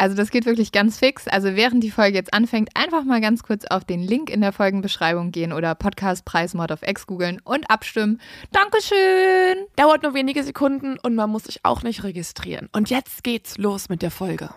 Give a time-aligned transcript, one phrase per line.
[0.00, 1.28] Also das geht wirklich ganz fix.
[1.28, 4.50] Also während die Folge jetzt anfängt, einfach mal ganz kurz auf den Link in der
[4.50, 8.18] Folgenbeschreibung gehen oder Podcastpreis Mod of X googeln und abstimmen.
[8.50, 9.66] Dankeschön!
[9.76, 12.70] Dauert nur wenige Sekunden und man muss sich auch nicht registrieren.
[12.72, 14.48] Und jetzt geht's los mit der Folge.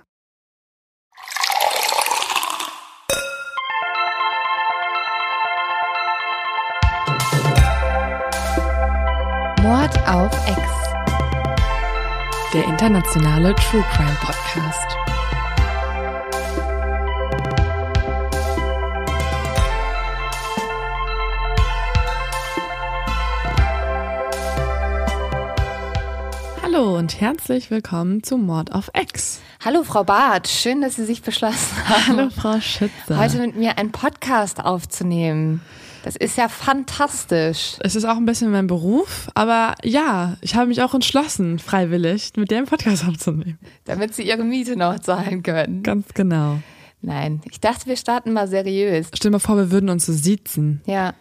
[9.62, 10.62] Mord auf X.
[12.54, 15.03] Der internationale True Crime Podcast.
[26.74, 29.42] Hallo und herzlich willkommen zu Mord auf X.
[29.64, 33.16] Hallo Frau Barth, schön, dass Sie sich beschlossen haben, Frau Schütze.
[33.16, 35.62] heute mit mir einen Podcast aufzunehmen.
[36.04, 37.76] Das ist ja fantastisch.
[37.82, 42.32] es ist auch ein bisschen mein Beruf, aber ja, ich habe mich auch entschlossen, freiwillig
[42.38, 43.60] mit dem Podcast aufzunehmen.
[43.86, 45.84] Damit Sie Ihre Miete noch zahlen können.
[45.84, 46.60] Ganz genau.
[47.02, 49.10] Nein, ich dachte, wir starten mal seriös.
[49.14, 50.82] Stell dir mal vor, wir würden uns so siezen.
[50.88, 51.14] Ja,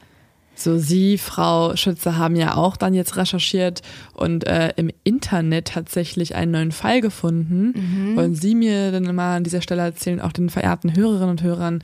[0.55, 6.34] So, Sie, Frau Schütze, haben ja auch dann jetzt recherchiert und äh, im Internet tatsächlich
[6.34, 8.14] einen neuen Fall gefunden.
[8.14, 11.83] Wollen Sie mir dann mal an dieser Stelle erzählen, auch den verehrten Hörerinnen und Hörern,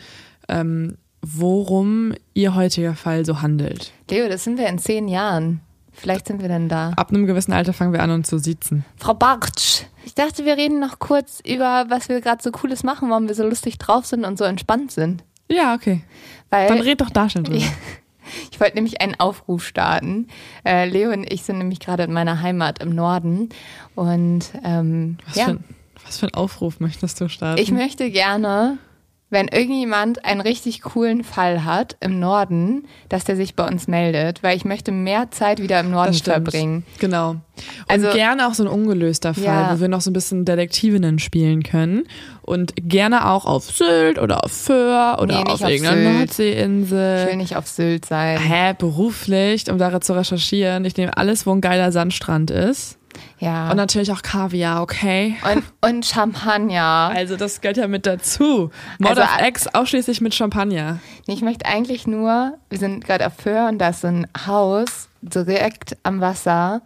[0.48, 3.92] ähm, worum Ihr heutiger Fall so handelt?
[4.10, 5.60] Leo, das sind wir in zehn Jahren.
[5.92, 6.92] Vielleicht sind wir denn da.
[6.96, 8.84] Ab einem gewissen Alter fangen wir an, uns zu siezen.
[8.98, 13.10] Frau Bartsch, ich dachte, wir reden noch kurz über, was wir gerade so Cooles machen,
[13.10, 15.24] warum wir so lustig drauf sind und so entspannt sind.
[15.50, 16.02] Ja, okay.
[16.50, 17.64] Weil Dann red doch da schon drüber.
[18.50, 20.28] Ich wollte nämlich einen Aufruf starten.
[20.64, 23.48] Äh, Leo und ich sind nämlich gerade in meiner Heimat im Norden.
[23.94, 25.64] Und ähm, Was, ja, für ein,
[26.04, 27.60] was für ein Aufruf möchtest du starten?
[27.60, 28.78] ich möchte gerne,
[29.30, 34.42] wenn irgendjemand einen richtig coolen Fall hat im Norden, dass der sich bei uns meldet,
[34.42, 36.84] weil ich möchte mehr Zeit wieder im Norden verbringen.
[36.98, 37.30] Genau.
[37.30, 37.42] Und
[37.88, 39.74] Also- gerne auch so ein ungelöster Fall, Ja.
[39.76, 42.04] wo wir noch so ein bisschen Detektivinnen spielen können.
[42.42, 46.18] Und gerne auch auf Sylt oder auf Föhr oder Nee, auf auf irgendeiner.
[46.20, 47.18] Nordseeinsel.
[47.24, 48.38] Ich will nicht auf Sylt sein.
[48.38, 50.84] Hä, beruflich, um darin zu recherchieren.
[50.86, 52.96] Ich nehme alles, wo ein geiler Sandstrand ist.
[53.38, 53.70] Ja.
[53.70, 55.36] Und natürlich auch Kaviar, okay?
[55.52, 57.10] Und, und Champagner.
[57.14, 58.70] Also das gehört ja mit dazu.
[58.98, 60.98] Mod Also, of X ausschließlich mit Champagner.
[61.26, 64.26] Nee, Ich möchte eigentlich nur, wir sind gerade auf Föhr und da ist so ein
[64.46, 66.82] Haus direkt am Wasser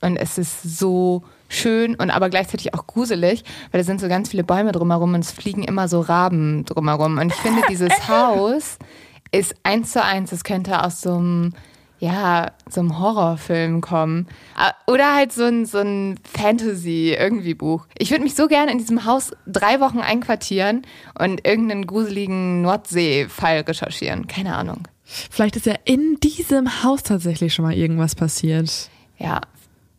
[0.00, 4.30] und es ist so schön und aber gleichzeitig auch gruselig, weil da sind so ganz
[4.30, 7.18] viele Bäume drumherum und es fliegen immer so Raben drumherum.
[7.18, 8.78] Und ich finde, dieses Haus
[9.30, 11.54] ist eins zu eins, es könnte aus so einem,
[12.04, 14.26] ja, so einem Horrorfilm kommen.
[14.56, 16.18] Ah, Oder halt so ein, so ein
[16.82, 17.86] Fantasy-irgendwie-Buch.
[17.96, 20.82] Ich würde mich so gerne in diesem Haus drei Wochen einquartieren
[21.18, 24.26] und irgendeinen gruseligen Nordsee-Fall recherchieren.
[24.26, 24.88] Keine Ahnung.
[25.04, 28.88] Vielleicht ist ja in diesem Haus tatsächlich schon mal irgendwas passiert.
[29.18, 29.40] Ja,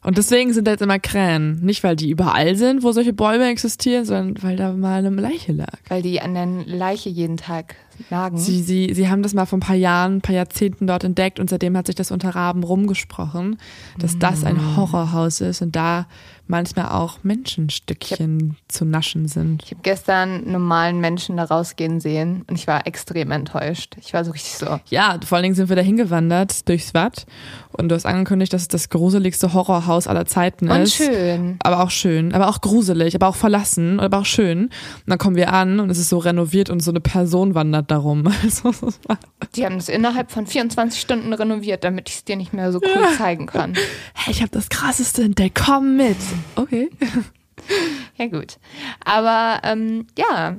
[0.03, 1.61] Und deswegen sind da jetzt immer Krähen.
[1.63, 5.53] Nicht, weil die überall sind, wo solche Bäume existieren, sondern weil da mal eine Leiche
[5.53, 5.77] lag.
[5.87, 7.75] weil die an der Leiche jeden Tag
[8.09, 8.37] nagen.
[8.37, 11.39] Sie, sie, sie haben das mal vor ein paar Jahren, ein paar Jahrzehnten dort entdeckt
[11.39, 13.57] und seitdem hat sich das unter Raben rumgesprochen,
[13.99, 16.07] dass das ein Horrorhaus ist und da
[16.47, 19.63] manchmal auch Menschenstückchen zu naschen sind.
[19.63, 23.95] ich habe gestern normalen Menschen da rausgehen sehen und ich war extrem enttäuscht.
[23.99, 24.79] Ich war so richtig so.
[24.89, 27.25] Ja, vor allen Dingen sind wir da hingewandert durchs Watt
[27.73, 30.95] und du hast angekündigt, dass es das gruseligste Horrorhaus aller Zeiten Und ist.
[30.95, 31.57] schön.
[31.63, 34.63] aber auch schön, aber auch gruselig, aber auch verlassen, aber auch schön.
[34.65, 34.71] Und
[35.07, 38.23] dann kommen wir an und es ist so renoviert und so eine Person wandert darum.
[38.43, 38.99] Also, es
[39.55, 42.79] Die haben das innerhalb von 24 Stunden renoviert, damit ich es dir nicht mehr so
[42.81, 43.73] cool zeigen kann.
[44.13, 46.17] hey, ich habe das krasseste entdeckt, komm mit.
[46.55, 46.89] Okay.
[48.17, 48.57] Ja, gut.
[49.05, 50.57] Aber ähm, ja,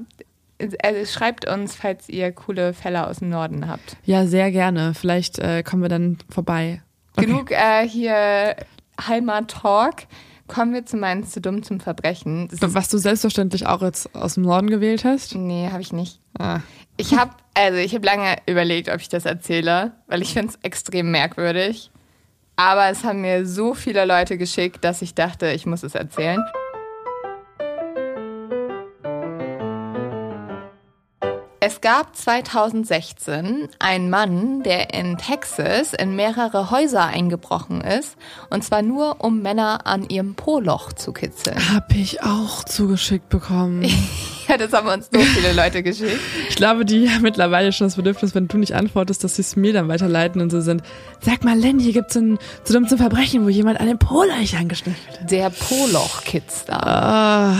[0.82, 3.96] also schreibt uns, falls ihr coole Fälle aus dem Norden habt.
[4.04, 4.94] Ja, sehr gerne.
[4.94, 6.82] Vielleicht äh, kommen wir dann vorbei.
[7.16, 7.26] Okay.
[7.26, 8.56] Genug äh, hier
[9.00, 10.06] Heimat-Talk.
[10.46, 12.48] Kommen wir zu meinen zu dumm zum Verbrechen.
[12.48, 15.34] Das Was du selbstverständlich auch jetzt aus dem Norden gewählt hast.
[15.34, 16.20] nee, habe ich nicht.
[16.38, 16.60] Ah.
[16.96, 20.58] Ich habe also ich habe lange überlegt, ob ich das erzähle, weil ich finde es
[20.62, 21.90] extrem merkwürdig.
[22.56, 26.44] Aber es haben mir so viele Leute geschickt, dass ich dachte, ich muss es erzählen.
[31.66, 38.18] Es gab 2016 einen Mann, der in Texas in mehrere Häuser eingebrochen ist.
[38.50, 41.56] Und zwar nur, um Männer an ihrem Po-Loch zu kitzeln.
[41.72, 43.82] Hab ich auch zugeschickt bekommen.
[44.48, 46.20] ja, das haben uns so viele Leute geschickt.
[46.50, 49.56] Ich glaube, die haben mittlerweile schon das Bedürfnis, wenn du nicht antwortest, dass sie es
[49.56, 50.82] mir dann weiterleiten und so sind.
[51.22, 54.34] Sag mal, Len, hier gibt's ein zu dumm zum Verbrechen, wo jemand an den Po-Loch
[54.60, 55.30] angeschnitten wird.
[55.30, 56.86] Der Po-Loch-Kitzler.
[56.86, 57.56] Ah.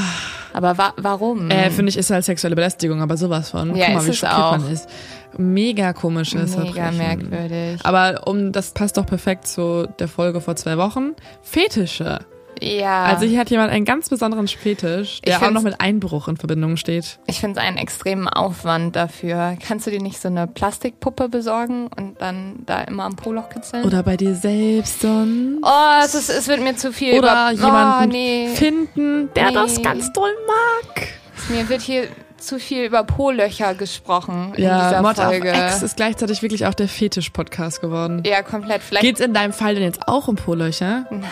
[0.55, 1.51] Aber wa warum?
[1.51, 3.75] Äh, finde ich, ist halt sexuelle Belästigung, aber sowas von.
[3.77, 4.59] Ja, Guck mal, ist wie es schockiert auch.
[4.59, 4.89] man ist.
[5.37, 6.97] Mega komisches Mega Verbrechen.
[7.29, 7.81] merkwürdig.
[7.85, 11.15] Aber um, das passt doch perfekt zu der Folge vor zwei Wochen.
[11.43, 12.21] Fetische.
[12.61, 13.05] Ja.
[13.05, 16.77] Also hier hat jemand einen ganz besonderen Fetisch, der auch noch mit Einbruch in Verbindung
[16.77, 17.19] steht.
[17.27, 19.57] Ich finde es einen extremen Aufwand dafür.
[19.67, 23.85] Kannst du dir nicht so eine Plastikpuppe besorgen und dann da immer am Po-Loch kitzeln?
[23.85, 27.19] Oder bei dir selbst ein oh, es, ist, es wird mir zu viel.
[27.19, 28.49] oder über jemanden oh, nee.
[28.55, 29.55] finden, der Nee.
[29.55, 31.09] das ganz doll mag.
[31.49, 32.09] Mir wird hier
[32.47, 35.51] zu viel über Po-Löcher gesprochen in Ja, dieser Mod Folge.
[35.53, 38.23] of X ist gleichzeitig wirklich auch der Fetisch-Podcast geworden.
[38.27, 38.83] ja, komplett.
[38.83, 41.07] Vielleicht Geht's in deinem Fall denn jetzt auch um Po-Löcher?
[41.11, 41.25] Nein.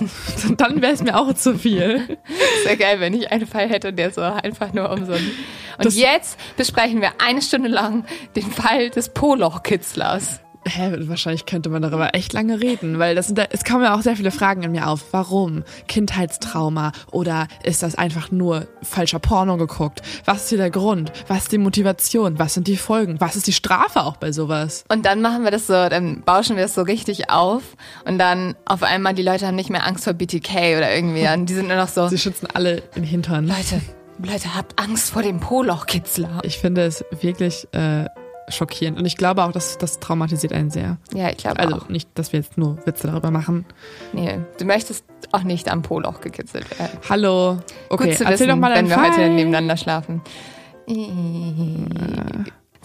[0.56, 2.18] Dann wäre es mir auch zu viel.
[2.64, 5.30] wäre geil, wenn ich einen Fall hätte, der so einfach nur um so ein.
[5.78, 8.04] Und Das- jetzt besprechen wir eine Stunde lang
[8.36, 10.40] den Fall des Po-Loch-Kitzlers.
[10.66, 13.94] Hä, wahrscheinlich könnte man darüber echt lange reden, weil das sind da, es kommen ja
[13.94, 15.12] auch sehr viele Fragen in mir auf.
[15.12, 15.64] Warum?
[15.86, 16.92] Kindheitstrauma?
[17.10, 20.02] Oder ist das einfach nur falscher Porno geguckt?
[20.24, 21.12] Was ist hier der Grund?
[21.28, 22.38] Was ist die Motivation?
[22.38, 23.20] Was sind die Folgen?
[23.20, 24.84] Was ist die Strafe auch bei sowas?
[24.88, 27.62] Und dann machen wir das so, dann bauschen wir das so richtig auf
[28.04, 31.26] und dann auf einmal die Leute haben nicht mehr Angst vor BTK oder irgendwie.
[31.32, 33.46] Und die sind nur noch so, Sie schützen alle im Hintern.
[33.46, 33.80] Leute,
[34.22, 36.40] Leute, habt Angst vor dem Po-Loch-Kitzler.
[36.42, 38.06] Ich finde es wirklich äh,
[38.50, 38.98] schockierend.
[38.98, 40.96] Und ich glaube auch, dass das traumatisiert einen sehr.
[41.12, 41.88] Ja, ich glaube Also auch.
[41.88, 43.64] nicht, dass wir jetzt nur Witze darüber machen.
[44.12, 46.98] Nee, du möchtest auch nicht am Po-Loch gekitzelt werden.
[47.08, 47.58] Hallo.
[47.88, 49.10] Okay, Gut zu erzähl wissen, doch mal wenn wir Fall.
[49.10, 50.22] heute nebeneinander schlafen.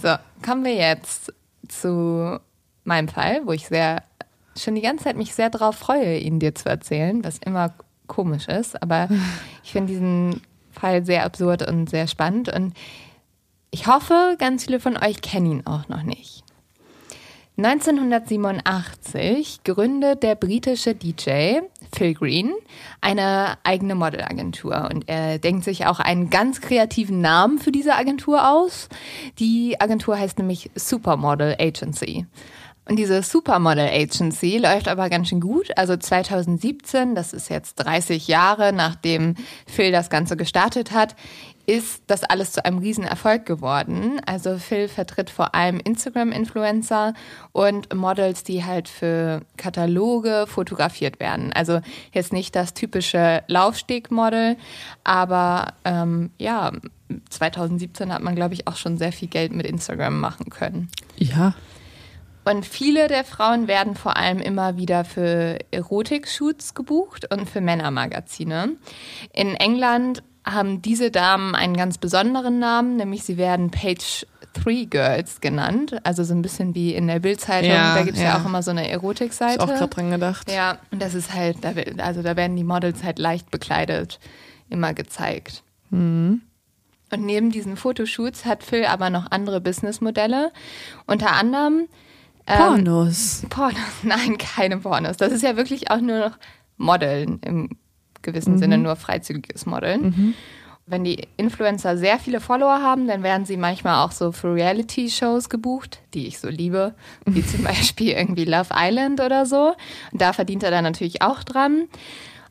[0.01, 0.15] So,
[0.45, 1.31] kommen wir jetzt
[1.67, 2.39] zu
[2.83, 4.03] meinem Fall, wo ich sehr
[4.57, 7.73] schon die ganze Zeit mich sehr drauf freue, ihn dir zu erzählen, was immer
[8.07, 9.07] komisch ist, aber
[9.63, 12.73] ich finde diesen Fall sehr absurd und sehr spannend und
[13.73, 16.43] ich hoffe, ganz viele von euch kennen ihn auch noch nicht.
[17.57, 21.61] 1987 gründet der britische DJ
[21.95, 22.53] Phil Green
[23.01, 28.47] eine eigene Modelagentur und er denkt sich auch einen ganz kreativen Namen für diese Agentur
[28.47, 28.89] aus.
[29.39, 32.27] Die Agentur heißt nämlich Supermodel Agency.
[32.85, 35.69] Und diese Supermodel Agency läuft aber ganz schön gut.
[35.77, 39.35] Also 2017, das ist jetzt 30 Jahre nachdem
[39.65, 41.15] Phil das Ganze gestartet hat,
[41.65, 44.19] ist das alles zu einem Riesenerfolg geworden.
[44.25, 47.13] Also Phil vertritt vor allem Instagram-Influencer
[47.51, 51.53] und Models, die halt für Kataloge fotografiert werden.
[51.53, 51.79] Also
[52.11, 54.57] jetzt nicht das typische Laufstegmodel,
[55.03, 56.71] aber ähm, ja,
[57.29, 60.89] 2017 hat man, glaube ich, auch schon sehr viel Geld mit Instagram machen können.
[61.17, 61.53] Ja.
[62.45, 68.73] Und viele der Frauen werden vor allem immer wieder für Erotik-Shoots gebucht und für Männermagazine.
[69.31, 75.41] In England haben diese Damen einen ganz besonderen Namen, nämlich sie werden Page 3 Girls
[75.41, 75.95] genannt.
[76.03, 77.71] Also so ein bisschen wie in der Bildzeitung.
[77.71, 78.29] Ja, da gibt es ja.
[78.29, 78.41] ja.
[78.41, 79.61] auch immer so eine Ich Erotikseite.
[79.61, 80.51] auch gerade dran gedacht.
[80.51, 81.57] Ja, und das ist halt,
[81.99, 84.19] also da werden die Models halt leicht bekleidet
[84.69, 85.63] immer gezeigt.
[87.13, 90.51] Und neben diesen Fotoshoots hat Phil aber noch andere Businessmodelle.
[91.05, 91.87] Unter anderem
[92.47, 93.45] ähm, Pornos.
[93.49, 93.77] Pornos.
[94.03, 95.17] Nein, keine Pornos.
[95.17, 96.37] Das ist ja wirklich auch nur noch
[96.77, 97.69] Modeln im
[98.23, 100.35] gewissen Sinne, nur freizügiges Modeln.
[100.85, 105.47] Wenn die Influencer sehr viele Follower haben, dann werden sie manchmal auch so für Reality-Shows
[105.47, 106.93] gebucht, die ich so liebe,
[107.25, 109.75] wie zum Beispiel irgendwie Love Island oder so.
[110.11, 111.87] Und da verdient er dann natürlich auch dran.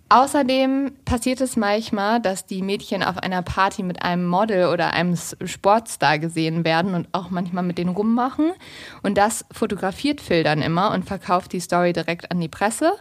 [0.09, 5.17] Außerdem passiert es manchmal, dass die Mädchen auf einer Party mit einem Model oder einem
[5.17, 8.52] Sportstar gesehen werden und auch manchmal mit denen rummachen.
[9.02, 12.93] Und das fotografiert Phil dann immer und verkauft die Story direkt an die Presse.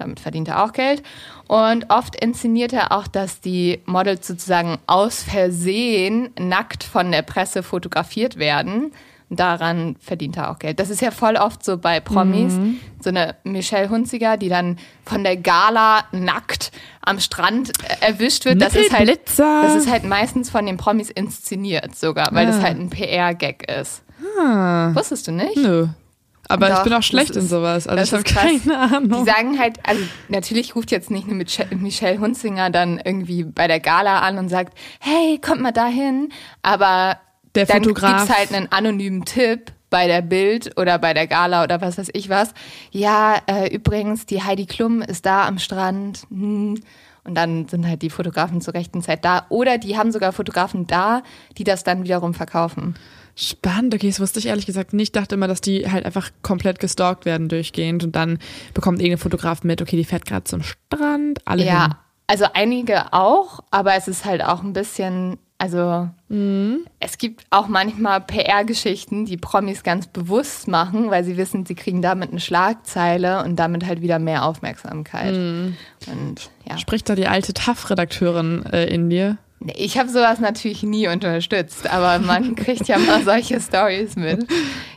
[0.00, 1.02] Damit verdient er auch Geld.
[1.46, 7.62] Und oft inszeniert er auch, dass die Models sozusagen aus Versehen nackt von der Presse
[7.62, 8.92] fotografiert werden.
[9.32, 10.80] Daran verdient er auch Geld.
[10.80, 12.52] Das ist ja voll oft so bei Promis.
[13.00, 18.60] So eine Michelle Hunziger, die dann von der Gala nackt am Strand erwischt wird.
[18.60, 22.62] Das ist, halt, das ist halt meistens von den Promis inszeniert sogar, weil das Ah.
[22.62, 24.02] halt ein PR-Gag ist.
[24.40, 25.56] Ah, Wusstest du nicht?
[25.56, 25.86] nö.
[26.50, 27.86] Aber ich Doch, bin auch schlecht in sowas.
[27.86, 29.24] Also ich habe keine Ahnung.
[29.24, 33.68] Die sagen halt, also natürlich ruft jetzt nicht eine Michelle, Michelle Hunzinger dann irgendwie bei
[33.68, 36.30] der Gala an und sagt, hey, kommt mal dahin.
[36.62, 37.18] Aber
[37.54, 38.26] Der dann Fotograf.
[38.26, 42.10] gibt's halt einen anonymen Tipp bei der Bild oder bei der Gala oder was weiß
[42.14, 42.52] ich was.
[42.90, 46.22] Ja, äh, übrigens, die Heidi Klum ist da am Strand.
[46.30, 46.80] Hm.
[47.22, 49.46] Und dann sind halt die Fotografen zur rechten Zeit da.
[49.50, 51.22] Oder die haben sogar Fotografen da,
[51.58, 52.94] die das dann wiederum verkaufen.
[53.36, 55.08] Spannend, okay, das wusste ich ehrlich gesagt nicht.
[55.08, 58.38] Ich dachte immer, dass die halt einfach komplett gestalkt werden durchgehend und dann
[58.74, 61.94] bekommt irgendein Fotograf mit, okay, die fährt gerade zum Strand, alle Ja, hin.
[62.26, 66.08] also einige auch, aber es ist halt auch ein bisschen, also
[67.00, 72.00] es gibt auch manchmal PR-Geschichten, die Promis ganz bewusst machen, weil sie wissen, sie kriegen
[72.02, 75.34] damit eine Schlagzeile und damit halt wieder mehr Aufmerksamkeit.
[75.34, 76.78] Und ja.
[76.78, 79.36] Spricht da die alte TAF-Redakteurin äh, in dir?
[79.66, 84.46] Ich habe sowas natürlich nie unterstützt, aber man kriegt ja mal solche Stories mit.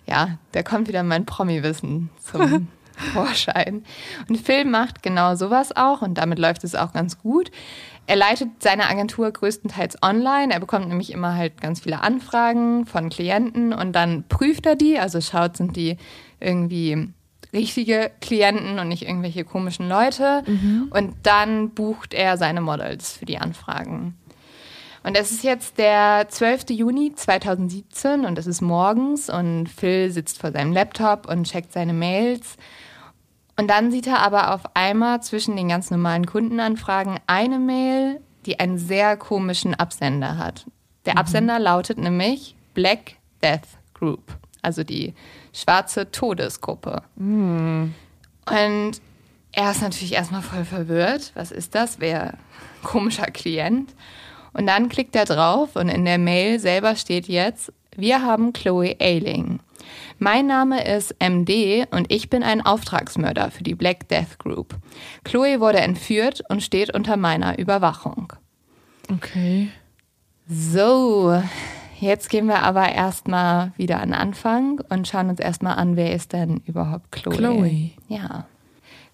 [0.07, 2.67] Ja, da kommt wieder mein Promi-Wissen zum
[3.13, 3.83] Vorschein.
[4.29, 7.51] Und Phil macht genau sowas auch und damit läuft es auch ganz gut.
[8.05, 10.53] Er leitet seine Agentur größtenteils online.
[10.53, 14.99] Er bekommt nämlich immer halt ganz viele Anfragen von Klienten und dann prüft er die,
[14.99, 15.97] also schaut, sind die
[16.39, 17.09] irgendwie
[17.53, 20.43] richtige Klienten und nicht irgendwelche komischen Leute.
[20.89, 24.17] Und dann bucht er seine Models für die Anfragen.
[25.03, 26.69] Und es ist jetzt der 12.
[26.69, 31.93] Juni 2017 und es ist morgens und Phil sitzt vor seinem Laptop und checkt seine
[31.93, 32.55] Mails.
[33.57, 38.59] Und dann sieht er aber auf einmal zwischen den ganz normalen Kundenanfragen eine Mail, die
[38.59, 40.65] einen sehr komischen Absender hat.
[41.05, 45.13] Der Absender lautet nämlich Black Death Group, also die
[45.51, 47.03] schwarze Todesgruppe.
[48.45, 49.01] Und
[49.51, 51.31] er ist natürlich erstmal voll verwirrt.
[51.35, 51.99] Was ist das?
[51.99, 52.37] Wer
[52.83, 53.93] komischer Klient?
[54.53, 58.95] Und dann klickt er drauf und in der Mail selber steht jetzt, wir haben Chloe
[58.99, 59.59] Ailing.
[60.19, 64.75] Mein Name ist MD und ich bin ein Auftragsmörder für die Black Death Group.
[65.23, 68.33] Chloe wurde entführt und steht unter meiner Überwachung.
[69.11, 69.69] Okay.
[70.47, 71.41] So,
[71.99, 76.13] jetzt gehen wir aber erstmal wieder an den Anfang und schauen uns erstmal an, wer
[76.13, 77.35] ist denn überhaupt Chloe?
[77.35, 77.91] Chloe.
[78.07, 78.45] Ja.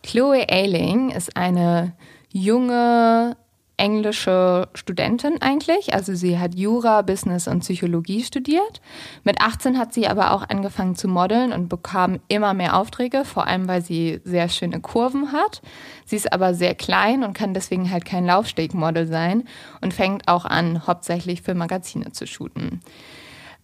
[0.03, 1.93] Chloe Ailing ist eine
[2.31, 3.35] junge
[3.79, 5.93] englische Studentin eigentlich.
[5.93, 8.81] Also sie hat Jura, Business und Psychologie studiert.
[9.23, 13.47] Mit 18 hat sie aber auch angefangen zu modeln und bekam immer mehr Aufträge, vor
[13.47, 15.61] allem weil sie sehr schöne Kurven hat.
[16.05, 19.45] Sie ist aber sehr klein und kann deswegen halt kein Laufstegmodel sein
[19.81, 22.81] und fängt auch an, hauptsächlich für Magazine zu shooten.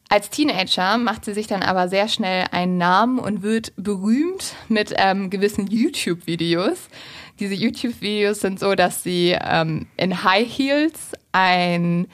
[0.07, 4.93] Als Teenager macht sie sich dann aber sehr schnell einen Namen und wird berühmt mit
[4.97, 6.89] ähm, gewissen YouTube-Videos.
[7.39, 12.07] Diese YouTube-Videos sind so, dass sie ähm, in High Heels ein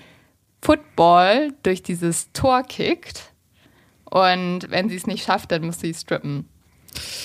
[0.61, 3.31] Football durch dieses Tor kickt.
[4.05, 6.47] Und wenn sie es nicht schafft, dann muss sie strippen.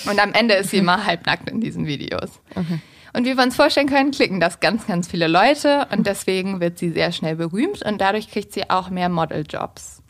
[0.05, 2.39] Und am Ende ist sie immer halbnackt in diesen Videos.
[3.13, 6.77] Und wie wir uns vorstellen können, klicken das ganz, ganz viele Leute und deswegen wird
[6.77, 10.03] sie sehr schnell berühmt und dadurch kriegt sie auch mehr Modeljobs.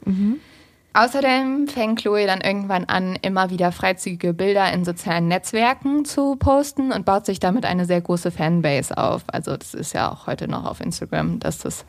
[0.94, 6.92] Außerdem fängt Chloe dann irgendwann an, immer wieder freizügige Bilder in sozialen Netzwerken zu posten
[6.92, 9.24] und baut sich damit eine sehr große Fanbase auf.
[9.28, 11.86] Also das ist ja auch heute noch auf Instagram, dass das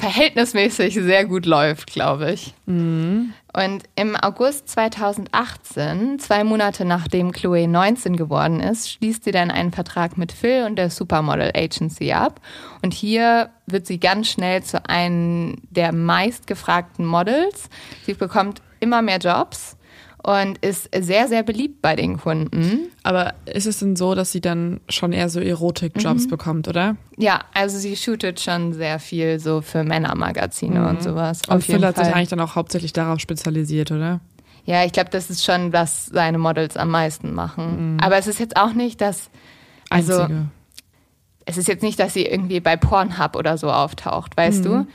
[0.00, 2.54] verhältnismäßig sehr gut läuft, glaube ich.
[3.52, 9.72] Und im August 2018, zwei Monate nachdem Chloe 19 geworden ist, schließt sie dann einen
[9.72, 12.40] Vertrag mit Phil und der Supermodel Agency ab.
[12.82, 17.68] Und hier wird sie ganz schnell zu einem der meistgefragten Models.
[18.06, 19.76] Sie bekommt immer mehr Jobs
[20.22, 22.88] und ist sehr, sehr beliebt bei den Kunden.
[23.02, 26.96] Aber ist es denn so, dass sie dann schon eher so Erotik-Jobs bekommt, oder?
[27.16, 31.40] Ja, also sie shootet schon sehr viel so für Männermagazine und sowas.
[31.48, 34.20] Und Phil hat sich eigentlich dann auch hauptsächlich darauf spezialisiert, oder?
[34.66, 37.96] Ja, ich glaube, das ist schon, was seine Models am meisten machen.
[38.02, 39.30] Aber es ist jetzt auch nicht, dass,
[39.88, 40.46] also Einzige.
[41.46, 44.86] es ist jetzt nicht, dass sie irgendwie bei Pornhub oder so auftaucht, weißt du?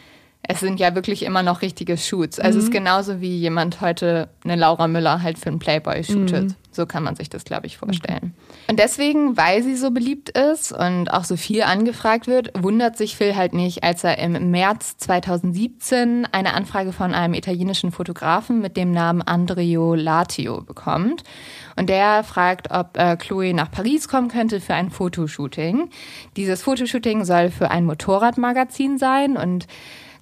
[0.48, 2.40] Es sind ja wirklich immer noch richtige Shoots.
[2.40, 6.56] Also es ist genauso wie jemand heute eine Laura Müller halt für einen Playboy shootet.
[6.76, 8.34] So kann man sich das, glaube ich, vorstellen.
[8.68, 13.16] Und deswegen, weil sie so beliebt ist und auch so viel angefragt wird, wundert sich
[13.16, 18.76] Phil halt nicht, als er im März 2017 eine Anfrage von einem italienischen Fotografen mit
[18.76, 21.24] dem Namen Andrea Latio bekommt.
[21.78, 25.90] Und der fragt, ob äh, Chloe nach Paris kommen könnte für ein Fotoshooting.
[26.36, 29.68] Dieses Fotoshooting soll für ein Motorradmagazin sein und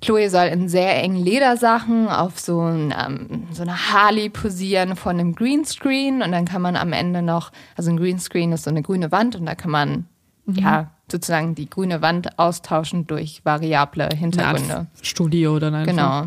[0.04, 5.20] Chloe soll in sehr engen Ledersachen auf so, ein, ähm, so eine Harley posieren von
[5.20, 8.82] einem Greenscreen und dann kann man am Ende noch, also ein Greenscreen ist so eine
[8.82, 10.06] grüne Wand und da kann man
[10.46, 14.88] ja sozusagen die grüne Wand austauschen durch variable Hintergründe.
[15.02, 15.92] Studio dann einfach.
[15.92, 16.26] Genau.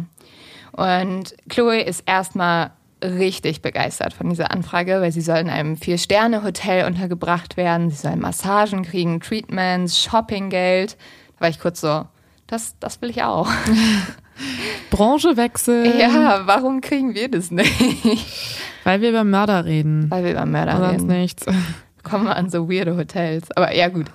[0.72, 2.70] Und Chloe ist erstmal
[3.02, 7.90] richtig begeistert von dieser Anfrage, weil sie soll in einem Vier-Sterne-Hotel untergebracht werden.
[7.90, 10.96] Sie soll Massagen kriegen, Treatments, Shoppinggeld.
[11.36, 12.06] Da war ich kurz so,
[12.46, 13.48] das, das will ich auch.
[14.90, 15.98] Branchewechsel.
[15.98, 17.72] Ja, warum kriegen wir das nicht?
[18.84, 20.10] Weil wir über Mörder reden.
[20.10, 21.06] Weil wir über Mörder Sonst reden.
[21.06, 21.46] nichts.
[22.02, 23.50] Kommen wir an so weirde Hotels.
[23.56, 24.06] Aber ja, gut.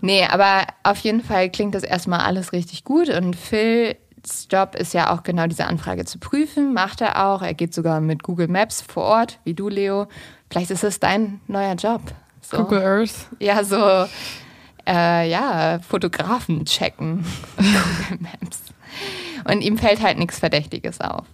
[0.00, 4.94] Nee, aber auf jeden Fall klingt das erstmal alles richtig gut und Phils Job ist
[4.94, 7.42] ja auch genau diese Anfrage zu prüfen, macht er auch.
[7.42, 10.06] Er geht sogar mit Google Maps vor Ort, wie du, Leo.
[10.50, 12.02] Vielleicht ist es dein neuer Job.
[12.42, 12.58] So.
[12.58, 13.28] Google Earth.
[13.40, 14.06] Ja, so,
[14.86, 17.24] äh, ja, Fotografen checken.
[17.56, 18.62] Google Maps.
[19.48, 21.26] Und ihm fällt halt nichts Verdächtiges auf.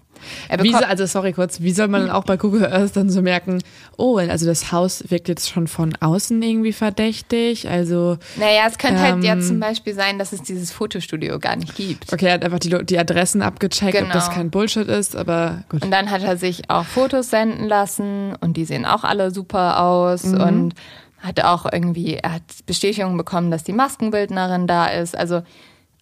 [0.60, 3.62] Wie, also sorry kurz, wie soll man auch bei Google Earth dann so merken,
[3.96, 8.18] oh, also das Haus wirkt jetzt schon von außen irgendwie verdächtig, also...
[8.36, 11.56] Naja, es könnte ähm, halt ja ähm, zum Beispiel sein, dass es dieses Fotostudio gar
[11.56, 12.12] nicht gibt.
[12.12, 14.06] Okay, er hat einfach die, die Adressen abgecheckt, genau.
[14.06, 14.36] ob das genau.
[14.36, 15.84] kein Bullshit ist, aber gut.
[15.84, 19.80] Und dann hat er sich auch Fotos senden lassen und die sehen auch alle super
[19.80, 20.40] aus mhm.
[20.40, 20.74] und
[21.20, 25.42] hat auch irgendwie, er hat Bestätigung bekommen, dass die Maskenbildnerin da ist, also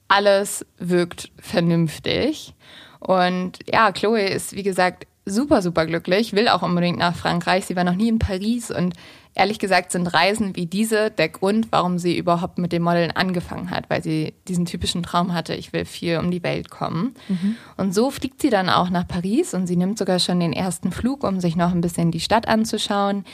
[0.09, 2.55] alles wirkt vernünftig.
[3.01, 7.67] Und ja, Chloe ist, wie gesagt, super, super glücklich, will auch unbedingt nach Frankreich.
[7.67, 8.95] Sie war noch nie in Paris und
[9.39, 13.71] ehrlich gesagt sind Reisen wie diese der Grund, warum sie überhaupt mit dem Modeln angefangen
[13.71, 17.15] hat, weil sie diesen typischen Traum hatte, ich will viel um die Welt kommen.
[17.29, 17.57] Mhm.
[17.77, 20.91] Und so fliegt sie dann auch nach Paris und sie nimmt sogar schon den ersten
[20.91, 23.25] Flug, um sich noch ein bisschen die Stadt anzuschauen.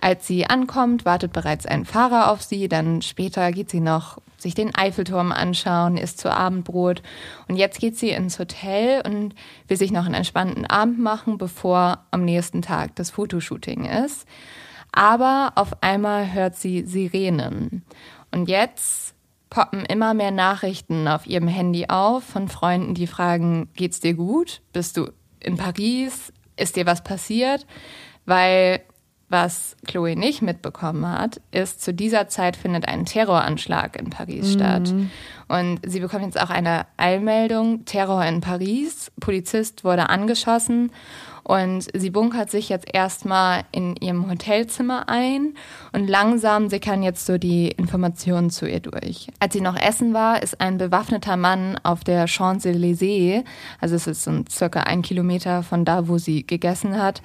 [0.00, 4.54] Als sie ankommt, wartet bereits ein Fahrer auf sie, dann später geht sie noch sich
[4.54, 7.02] den Eiffelturm anschauen, isst zu Abendbrot.
[7.46, 9.36] Und jetzt geht sie ins Hotel und
[9.68, 14.26] will sich noch einen entspannten Abend machen, bevor am nächsten Tag das Fotoshooting ist.
[14.92, 17.82] Aber auf einmal hört sie Sirenen.
[18.30, 19.14] Und jetzt
[19.50, 24.62] poppen immer mehr Nachrichten auf ihrem Handy auf von Freunden, die fragen, geht's dir gut?
[24.72, 26.32] Bist du in Paris?
[26.56, 27.66] Ist dir was passiert?
[28.24, 28.80] Weil
[29.28, 34.52] was Chloe nicht mitbekommen hat, ist, zu dieser Zeit findet ein Terroranschlag in Paris mhm.
[34.52, 34.94] statt.
[35.48, 40.92] Und sie bekommt jetzt auch eine Eilmeldung, Terror in Paris, Polizist wurde angeschossen
[41.44, 45.54] und sie bunkert sich jetzt erstmal in ihrem Hotelzimmer ein
[45.92, 49.26] und langsam sickern jetzt so die Informationen zu ihr durch.
[49.40, 53.44] Als sie noch essen war, ist ein bewaffneter Mann auf der Champs-Élysées,
[53.80, 57.22] also es ist so circa ein Kilometer von da, wo sie gegessen hat,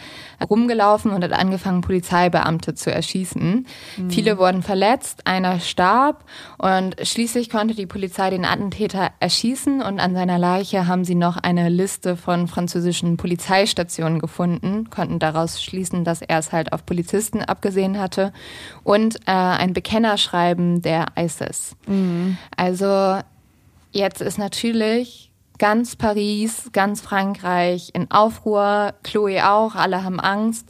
[0.49, 3.67] rumgelaufen und hat angefangen, Polizeibeamte zu erschießen.
[3.97, 4.09] Mhm.
[4.09, 6.25] Viele wurden verletzt, einer starb
[6.57, 11.37] und schließlich konnte die Polizei den Attentäter erschießen und an seiner Leiche haben sie noch
[11.37, 16.85] eine Liste von französischen Polizeistationen Informationen gefunden, konnten daraus schließen, dass er es halt auf
[16.85, 18.33] Polizisten abgesehen hatte
[18.83, 21.75] und äh, ein Bekennerschreiben der ISIS.
[21.87, 22.37] Mhm.
[22.55, 23.19] Also
[23.91, 30.67] jetzt ist natürlich ganz Paris, ganz Frankreich in Aufruhr, Chloe auch, alle haben Angst.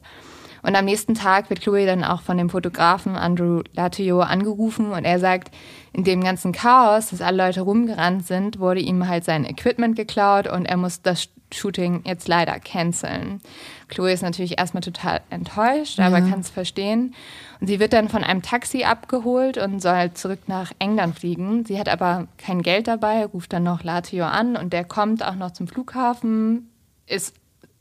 [0.63, 5.05] Und am nächsten Tag wird Chloe dann auch von dem Fotografen Andrew Latio angerufen und
[5.05, 5.53] er sagt,
[5.93, 10.47] in dem ganzen Chaos, dass alle Leute rumgerannt sind, wurde ihm halt sein Equipment geklaut
[10.47, 13.39] und er muss das Shooting jetzt leider canceln.
[13.87, 16.29] Chloe ist natürlich erstmal total enttäuscht, aber ja.
[16.29, 17.15] kann es verstehen.
[17.61, 21.65] Und sie wird dann von einem Taxi abgeholt und soll zurück nach England fliegen.
[21.65, 25.35] Sie hat aber kein Geld dabei, ruft dann noch Latio an und der kommt auch
[25.35, 26.69] noch zum Flughafen,
[27.05, 27.33] ist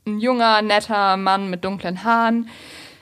[0.05, 2.47] ein junger, netter Mann mit dunklen Haaren,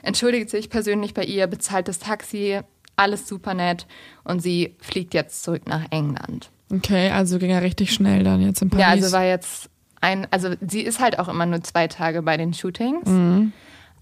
[0.02, 2.60] entschuldigt sich persönlich bei ihr, bezahlt das Taxi,
[2.96, 3.86] alles super nett
[4.24, 6.50] und sie fliegt jetzt zurück nach England.
[6.72, 8.82] Okay, also ging er richtig schnell dann jetzt in Paris.
[8.82, 12.36] Ja, also war jetzt ein, also sie ist halt auch immer nur zwei Tage bei
[12.36, 13.08] den Shootings.
[13.08, 13.52] Mhm.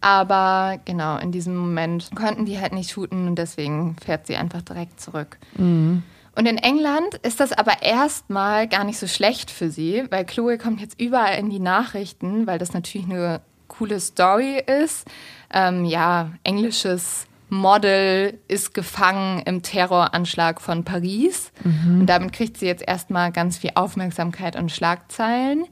[0.00, 4.60] Aber genau, in diesem Moment konnten die halt nicht shooten und deswegen fährt sie einfach
[4.60, 5.38] direkt zurück.
[5.56, 6.02] Mhm.
[6.36, 10.58] Und in England ist das aber erstmal gar nicht so schlecht für sie, weil Chloe
[10.58, 15.06] kommt jetzt überall in die Nachrichten, weil das natürlich eine coole Story ist.
[15.52, 21.52] Ähm, ja, englisches Model ist gefangen im Terroranschlag von Paris.
[21.62, 22.00] Mhm.
[22.00, 25.66] Und damit kriegt sie jetzt erstmal ganz viel Aufmerksamkeit und Schlagzeilen.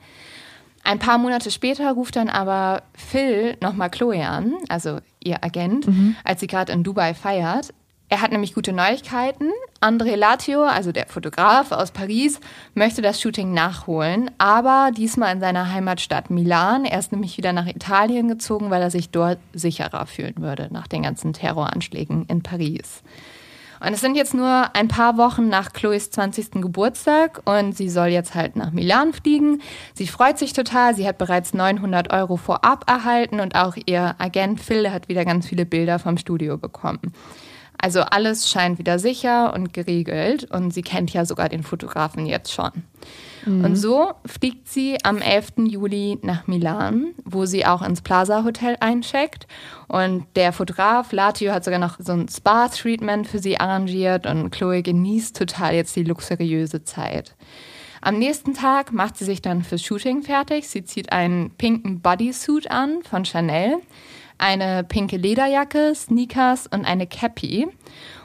[0.84, 6.16] Ein paar Monate später ruft dann aber Phil nochmal Chloe an, also ihr Agent, mhm.
[6.24, 7.72] als sie gerade in Dubai feiert.
[8.12, 9.48] Er hat nämlich gute Neuigkeiten.
[9.80, 12.40] André Latio, also der Fotograf aus Paris,
[12.74, 16.84] möchte das Shooting nachholen, aber diesmal in seiner Heimatstadt Milan.
[16.84, 20.88] Er ist nämlich wieder nach Italien gezogen, weil er sich dort sicherer fühlen würde nach
[20.88, 23.02] den ganzen Terroranschlägen in Paris.
[23.80, 26.60] Und es sind jetzt nur ein paar Wochen nach Chloes 20.
[26.60, 29.62] Geburtstag und sie soll jetzt halt nach Milan fliegen.
[29.94, 30.94] Sie freut sich total.
[30.94, 35.46] Sie hat bereits 900 Euro vorab erhalten und auch ihr Agent Phil hat wieder ganz
[35.46, 37.14] viele Bilder vom Studio bekommen.
[37.82, 42.52] Also alles scheint wieder sicher und geregelt und sie kennt ja sogar den Fotografen jetzt
[42.52, 42.70] schon.
[43.44, 43.64] Mhm.
[43.64, 45.54] Und so fliegt sie am 11.
[45.66, 49.48] Juli nach Milan, wo sie auch ins Plaza Hotel eincheckt.
[49.88, 54.82] Und der Fotograf Latio hat sogar noch so ein Spa-Treatment für sie arrangiert und Chloe
[54.82, 57.34] genießt total jetzt die luxuriöse Zeit.
[58.00, 60.68] Am nächsten Tag macht sie sich dann fürs Shooting fertig.
[60.68, 63.78] Sie zieht einen pinken Bodysuit an von Chanel
[64.38, 67.68] eine pinke Lederjacke, Sneakers und eine Cappy.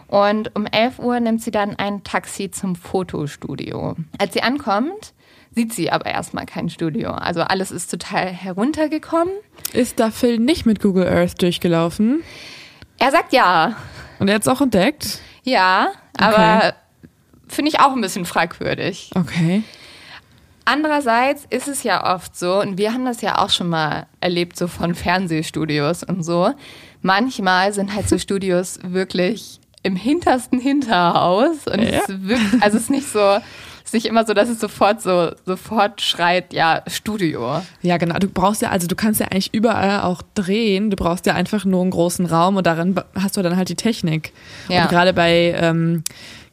[0.07, 3.95] Und um 11 Uhr nimmt sie dann ein Taxi zum Fotostudio.
[4.17, 5.13] Als sie ankommt,
[5.51, 7.11] sieht sie aber erstmal kein Studio.
[7.11, 9.33] Also alles ist total heruntergekommen.
[9.73, 12.23] Ist da Phil nicht mit Google Earth durchgelaufen?
[12.99, 13.75] Er sagt ja.
[14.19, 15.19] Und er hat es auch entdeckt?
[15.43, 16.73] Ja, aber
[17.47, 19.11] finde ich auch ein bisschen fragwürdig.
[19.15, 19.63] Okay.
[20.69, 24.57] Andererseits ist es ja oft so, und wir haben das ja auch schon mal erlebt,
[24.57, 26.51] so von Fernsehstudios und so.
[27.01, 32.01] Manchmal sind halt so Studios wirklich im hintersten Hinterhaus und Ja.
[32.01, 35.01] es wirkt, also es ist nicht so, es ist nicht immer so, dass es sofort
[35.01, 37.61] so, sofort schreit, ja, Studio.
[37.81, 38.19] Ja, genau.
[38.19, 40.89] Du brauchst ja, also du kannst ja eigentlich überall auch drehen.
[40.89, 43.75] Du brauchst ja einfach nur einen großen Raum und darin hast du dann halt die
[43.75, 44.33] Technik.
[44.67, 44.81] Ja.
[44.81, 46.03] Und gerade bei, ähm,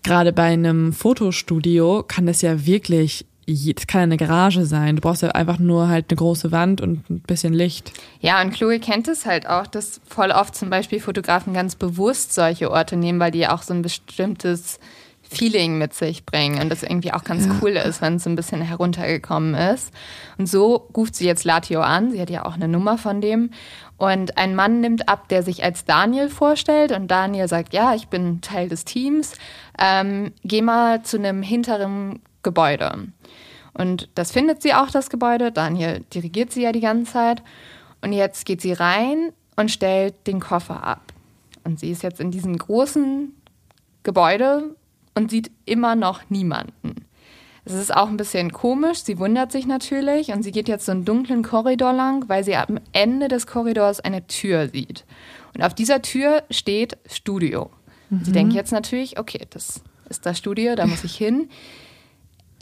[0.04, 4.96] gerade bei einem Fotostudio kann das ja wirklich, das kann ja eine Garage sein.
[4.96, 7.92] Du brauchst ja einfach nur halt eine große Wand und ein bisschen Licht.
[8.20, 12.34] Ja, und Chloe kennt es halt auch, dass voll oft zum Beispiel Fotografen ganz bewusst
[12.34, 14.78] solche Orte nehmen, weil die auch so ein bestimmtes
[15.30, 18.36] Feeling mit sich bringen und das irgendwie auch ganz cool ist, wenn es so ein
[18.36, 19.92] bisschen heruntergekommen ist.
[20.38, 23.50] Und so ruft sie jetzt Latio an, sie hat ja auch eine Nummer von dem.
[23.96, 28.08] Und ein Mann nimmt ab, der sich als Daniel vorstellt und Daniel sagt, ja, ich
[28.08, 29.34] bin Teil des Teams,
[29.78, 33.08] ähm, geh mal zu einem hinteren Gebäude.
[33.72, 35.50] Und das findet sie auch, das Gebäude.
[35.50, 37.42] Daniel dirigiert sie ja die ganze Zeit.
[38.00, 41.12] Und jetzt geht sie rein und stellt den Koffer ab.
[41.64, 43.32] Und sie ist jetzt in diesem großen
[44.04, 44.76] Gebäude
[45.14, 47.06] und sieht immer noch niemanden.
[47.64, 49.02] Es ist auch ein bisschen komisch.
[49.02, 52.56] Sie wundert sich natürlich und sie geht jetzt so einen dunklen Korridor lang, weil sie
[52.56, 55.04] am Ende des Korridors eine Tür sieht.
[55.54, 57.70] Und auf dieser Tür steht Studio.
[58.22, 61.48] Sie denkt jetzt natürlich, okay, das ist das Studio, da muss ich hin.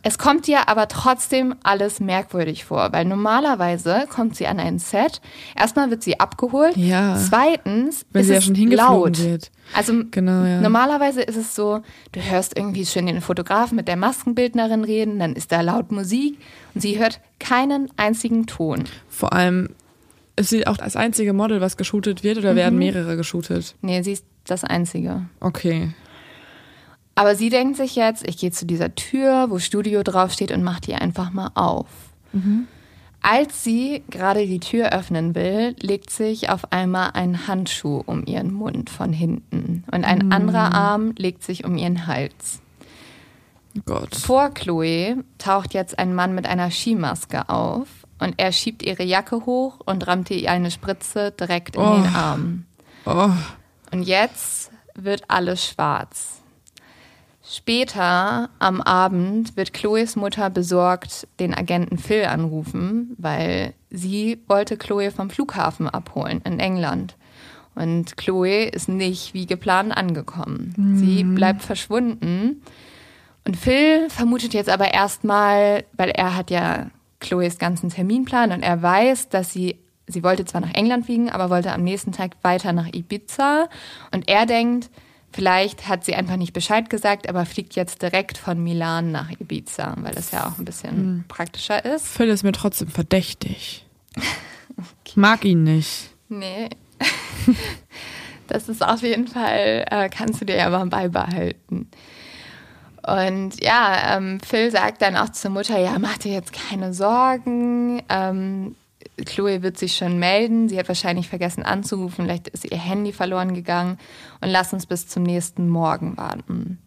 [0.04, 5.20] Es kommt ihr aber trotzdem alles merkwürdig vor, weil normalerweise kommt sie an ein Set.
[5.56, 6.76] Erstmal wird sie abgeholt.
[6.76, 7.16] Ja.
[7.16, 9.22] Zweitens Wenn ist sie ja es schon laut.
[9.22, 9.50] wird.
[9.74, 10.60] Also Genau, ja.
[10.60, 15.34] normalerweise ist es so, du hörst irgendwie schön den Fotografen mit der Maskenbildnerin reden, dann
[15.34, 16.36] ist da laut Musik
[16.74, 18.84] und sie hört keinen einzigen Ton.
[19.08, 19.70] Vor allem,
[20.34, 23.76] ist sie auch das einzige Model, was geshootet wird oder werden mehrere geshootet?
[23.82, 25.26] Nee, sie ist das Einzige.
[25.40, 25.90] Okay.
[27.14, 30.80] Aber sie denkt sich jetzt, ich gehe zu dieser Tür, wo Studio draufsteht und mach
[30.80, 31.86] die einfach mal auf.
[33.20, 38.52] Als sie gerade die Tür öffnen will, legt sich auf einmal ein Handschuh um ihren
[38.52, 42.60] Mund von hinten und ein anderer Arm legt sich um ihren Hals.
[43.84, 44.14] Gott.
[44.16, 47.86] Vor Chloe taucht jetzt ein Mann mit einer Skimaske auf
[48.18, 51.94] und er schiebt ihre Jacke hoch und rammt ihr eine Spritze direkt in Oh.
[51.96, 52.64] den Arm.
[53.06, 53.30] Oh.
[53.92, 56.41] Und jetzt wird alles schwarz.
[57.44, 65.10] Später am Abend wird Chloes Mutter besorgt den Agenten Phil anrufen, weil sie wollte Chloe
[65.10, 67.16] vom Flughafen abholen in England.
[67.74, 70.74] Und Chloe ist nicht wie geplant angekommen.
[70.96, 72.62] Sie bleibt verschwunden.
[73.44, 78.82] Und Phil vermutet jetzt aber erstmal, weil er hat ja Chloes ganzen Terminplan und er
[78.82, 82.72] weiß, dass sie, sie wollte zwar nach England fliegen, aber wollte am nächsten Tag weiter
[82.72, 83.68] nach Ibiza.
[84.12, 84.90] Und er denkt,
[85.32, 89.94] vielleicht hat sie einfach nicht Bescheid gesagt, aber fliegt jetzt direkt von Milan nach Ibiza,
[89.98, 92.06] weil das ja auch ein bisschen praktischer ist.
[92.06, 93.86] Phil ist mir trotzdem verdächtig.
[95.14, 96.10] Mag ihn nicht.
[96.28, 96.68] Nee.
[98.48, 101.88] Das ist auf jeden Fall, äh, kannst du dir ja mal beibehalten.
[103.06, 108.02] Und ja, ähm, Phil sagt dann auch zur Mutter, ja, mach dir jetzt keine Sorgen.
[108.10, 108.76] Ähm,
[109.24, 110.68] Chloe wird sich schon melden.
[110.68, 112.24] Sie hat wahrscheinlich vergessen anzurufen.
[112.24, 113.98] Vielleicht ist ihr Handy verloren gegangen.
[114.40, 116.78] Und lass uns bis zum nächsten Morgen warten.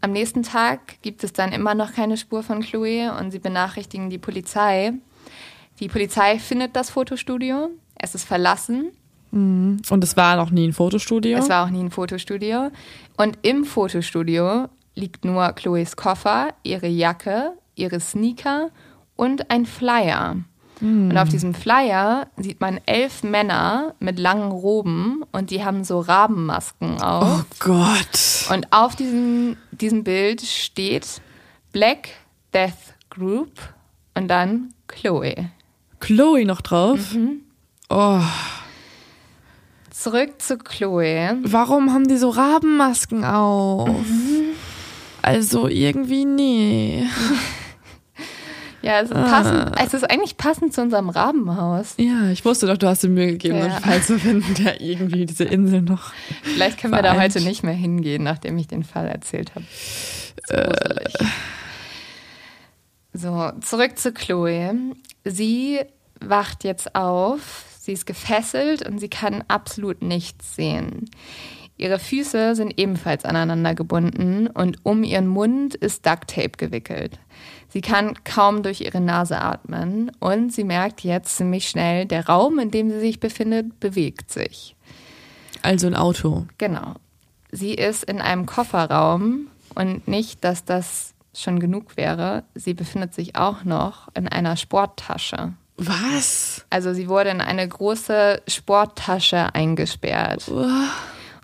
[0.00, 4.10] Am nächsten Tag gibt es dann immer noch keine Spur von Chloe und sie benachrichtigen
[4.10, 4.92] die Polizei.
[5.80, 7.70] Die Polizei findet das Fotostudio.
[7.96, 8.92] Es ist verlassen.
[9.90, 11.38] Und es war noch nie ein Fotostudio.
[11.38, 12.70] Es war auch nie ein Fotostudio.
[13.16, 18.70] Und im Fotostudio liegt nur Chloes Koffer, ihre Jacke, ihre Sneaker
[19.16, 20.36] und ein Flyer.
[20.80, 26.00] Und auf diesem Flyer sieht man elf Männer mit langen Roben und die haben so
[26.00, 27.40] Rabenmasken auf.
[27.40, 28.50] oh Gott.
[28.50, 31.22] Und auf diesem, diesem Bild steht
[31.72, 32.08] Black
[32.52, 33.52] Death Group
[34.14, 35.50] und dann Chloe.
[36.00, 37.14] Chloe noch drauf.
[37.14, 37.40] Mhm.
[37.88, 38.20] Oh.
[39.90, 41.38] Zurück zu Chloe.
[41.42, 43.88] Warum haben die so Rabenmasken auf?
[43.88, 44.50] Mhm.
[45.22, 47.06] Also irgendwie nee.
[48.86, 51.94] Ja, es ist, passend, es ist eigentlich passend zu unserem Rabenhaus.
[51.98, 53.64] Ja, ich wusste doch, du hast dir Mühe gegeben, Ja.
[53.64, 56.12] einen Fall zu finden, der irgendwie diese Insel noch.
[56.44, 57.34] Vielleicht können wir da Vereint.
[57.34, 59.64] heute nicht mehr hingehen, nachdem ich den Fall erzählt habe.
[60.48, 61.14] Gruselig.
[63.12, 64.74] So, zurück zu Chloe.
[65.24, 65.80] Sie
[66.20, 67.64] wacht jetzt auf.
[67.80, 71.08] Sie ist gefesselt und sie kann absolut nichts sehen.
[71.78, 77.18] Ihre Füße sind ebenfalls aneinander gebunden und um ihren Mund ist Ducktape gewickelt.
[77.76, 82.58] Sie kann kaum durch ihre Nase atmen und sie merkt jetzt ziemlich schnell, der Raum,
[82.58, 84.74] in dem sie sich befindet, bewegt sich.
[85.60, 86.46] Also ein Auto.
[86.56, 86.94] Genau.
[87.52, 92.44] Sie ist in einem Kofferraum und nicht, dass das schon genug wäre.
[92.54, 95.52] Sie befindet sich auch noch in einer Sporttasche.
[95.76, 96.64] Was?
[96.70, 100.50] Also sie wurde in eine große Sporttasche eingesperrt.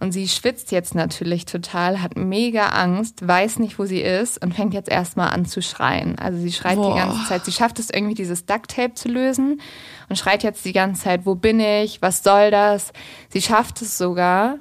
[0.03, 4.53] Und sie schwitzt jetzt natürlich total, hat mega Angst, weiß nicht, wo sie ist und
[4.53, 6.19] fängt jetzt erstmal an zu schreien.
[6.19, 6.93] Also sie schreit Boah.
[6.93, 7.45] die ganze Zeit.
[7.45, 9.61] Sie schafft es irgendwie, dieses Ducktape zu lösen
[10.09, 12.03] und schreit jetzt die ganze Zeit, wo bin ich?
[12.03, 12.93] Was soll das?
[13.29, 14.57] Sie schafft es sogar,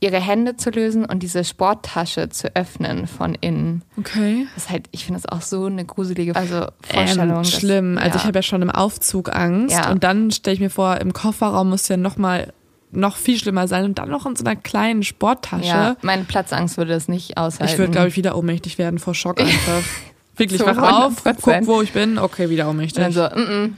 [0.00, 3.82] ihre Hände zu lösen und diese Sporttasche zu öffnen von innen.
[3.98, 4.46] Okay.
[4.54, 7.28] Das ist halt, ich finde das auch so eine gruselige also Vorstellung.
[7.36, 7.98] Ähm, dass- schlimm.
[7.98, 8.16] Also ja.
[8.16, 9.90] ich habe ja schon im Aufzug Angst Ja.
[9.90, 12.54] und dann stelle ich mir vor, im Kofferraum muss ja noch mal
[12.90, 15.66] noch viel schlimmer sein und dann noch in so einer kleinen Sporttasche.
[15.66, 17.72] Ja, meine Platzangst würde das nicht aushalten.
[17.72, 19.82] Ich würde, glaube ich, wieder ohnmächtig werden vor Schock einfach.
[20.36, 21.36] Wirklich, wach auf, 100%.
[21.42, 23.02] guck, wo ich bin, okay, wieder ohnmächtig.
[23.02, 23.72] Also, mm -mm,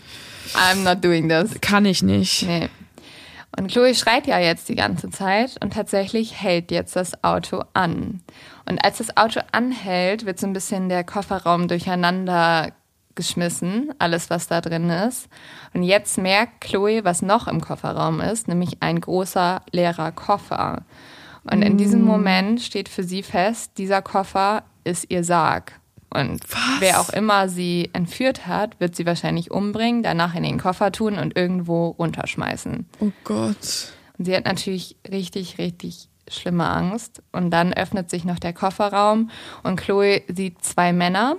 [0.55, 1.59] I'm not doing this.
[1.63, 2.47] Kann ich nicht.
[2.47, 2.69] Nee.
[3.59, 8.21] Und Chloe schreit ja jetzt die ganze Zeit und tatsächlich hält jetzt das Auto an.
[8.67, 12.73] Und als das Auto anhält, wird so ein bisschen der Kofferraum durcheinander
[13.21, 15.29] geschmissen, alles was da drin ist.
[15.75, 20.85] Und jetzt merkt Chloe, was noch im Kofferraum ist, nämlich ein großer leerer Koffer.
[21.45, 25.79] Und in diesem Moment steht für sie fest, dieser Koffer ist ihr Sarg.
[26.09, 26.81] Und Was?
[26.81, 31.19] wer auch immer sie entführt hat, wird sie wahrscheinlich umbringen, danach in den Koffer tun
[31.19, 32.87] und irgendwo runterschmeißen.
[33.01, 33.93] Oh Gott.
[34.17, 37.23] Und sie hat natürlich richtig, richtig schlimme Angst.
[37.33, 39.31] Und dann öffnet sich noch der Kofferraum
[39.63, 41.37] und Chloe sieht zwei Männer.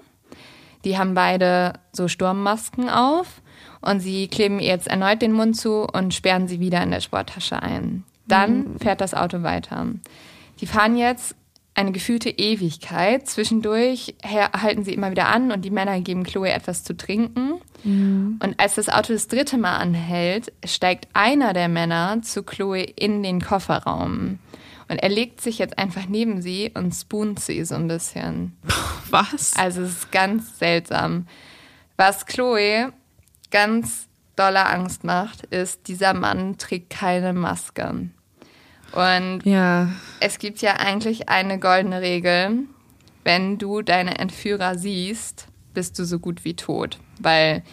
[0.85, 3.41] Die haben beide so Sturmmasken auf
[3.81, 7.01] und sie kleben ihr jetzt erneut den Mund zu und sperren sie wieder in der
[7.01, 8.03] Sporttasche ein.
[8.27, 9.87] Dann fährt das Auto weiter.
[10.59, 11.35] Die fahren jetzt
[11.73, 13.27] eine gefühlte Ewigkeit.
[13.27, 17.61] Zwischendurch halten sie immer wieder an und die Männer geben Chloe etwas zu trinken.
[17.83, 23.23] Und als das Auto das dritte Mal anhält, steigt einer der Männer zu Chloe in
[23.23, 24.39] den Kofferraum.
[24.91, 28.58] Und er legt sich jetzt einfach neben sie und spoont sie so ein bisschen.
[29.10, 29.54] Was?
[29.56, 31.27] Also es ist ganz seltsam.
[31.95, 32.91] Was Chloe
[33.51, 38.10] ganz doller Angst macht, ist, dieser Mann trägt keine Maske.
[38.91, 39.88] Und Ja.
[40.19, 42.63] es gibt ja eigentlich eine goldene Regel.
[43.23, 46.97] Wenn du deine Entführer siehst, bist du so gut wie tot.
[47.19, 47.63] Weil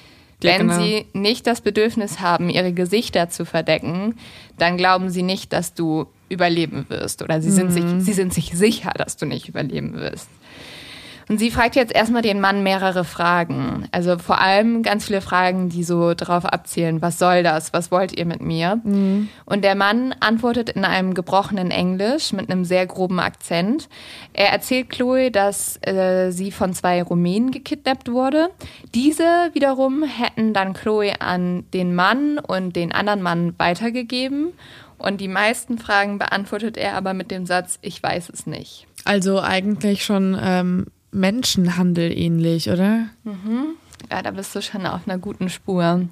[0.40, 0.81] Ja, wenn genau.
[0.81, 4.14] sie nicht das Bedürfnis haben, ihre Gesichter zu verdecken,
[4.57, 7.22] dann glauben sie nicht, dass du überleben wirst.
[7.22, 8.00] Oder sie sind, sich, Mhm.
[8.00, 10.28] sie sind sich sicher, dass du nicht überleben wirst.
[11.30, 13.86] Und sie fragt jetzt erstmal den Mann mehrere Fragen.
[13.92, 17.74] Also vor allem ganz viele Fragen, die so darauf abzielen, was soll das?
[17.74, 18.80] Was wollt ihr mit mir?
[19.44, 23.90] Und der Mann antwortet in einem gebrochenen Englisch mit einem sehr groben Akzent.
[24.32, 28.48] Er erzählt Chloe, dass äh, sie von zwei Rumänen gekidnappt wurde.
[28.94, 34.54] Diese wiederum hätten dann Chloe an den Mann und den anderen Mann weitergegeben.
[34.98, 38.87] Und die meisten Fragen beantwortet er aber mit dem Satz, ich weiß es nicht.
[39.04, 43.06] Also eigentlich schon ähm, Menschenhandel ähnlich, oder?
[44.11, 46.08] Ja, da bist du schon auf einer guten Spur.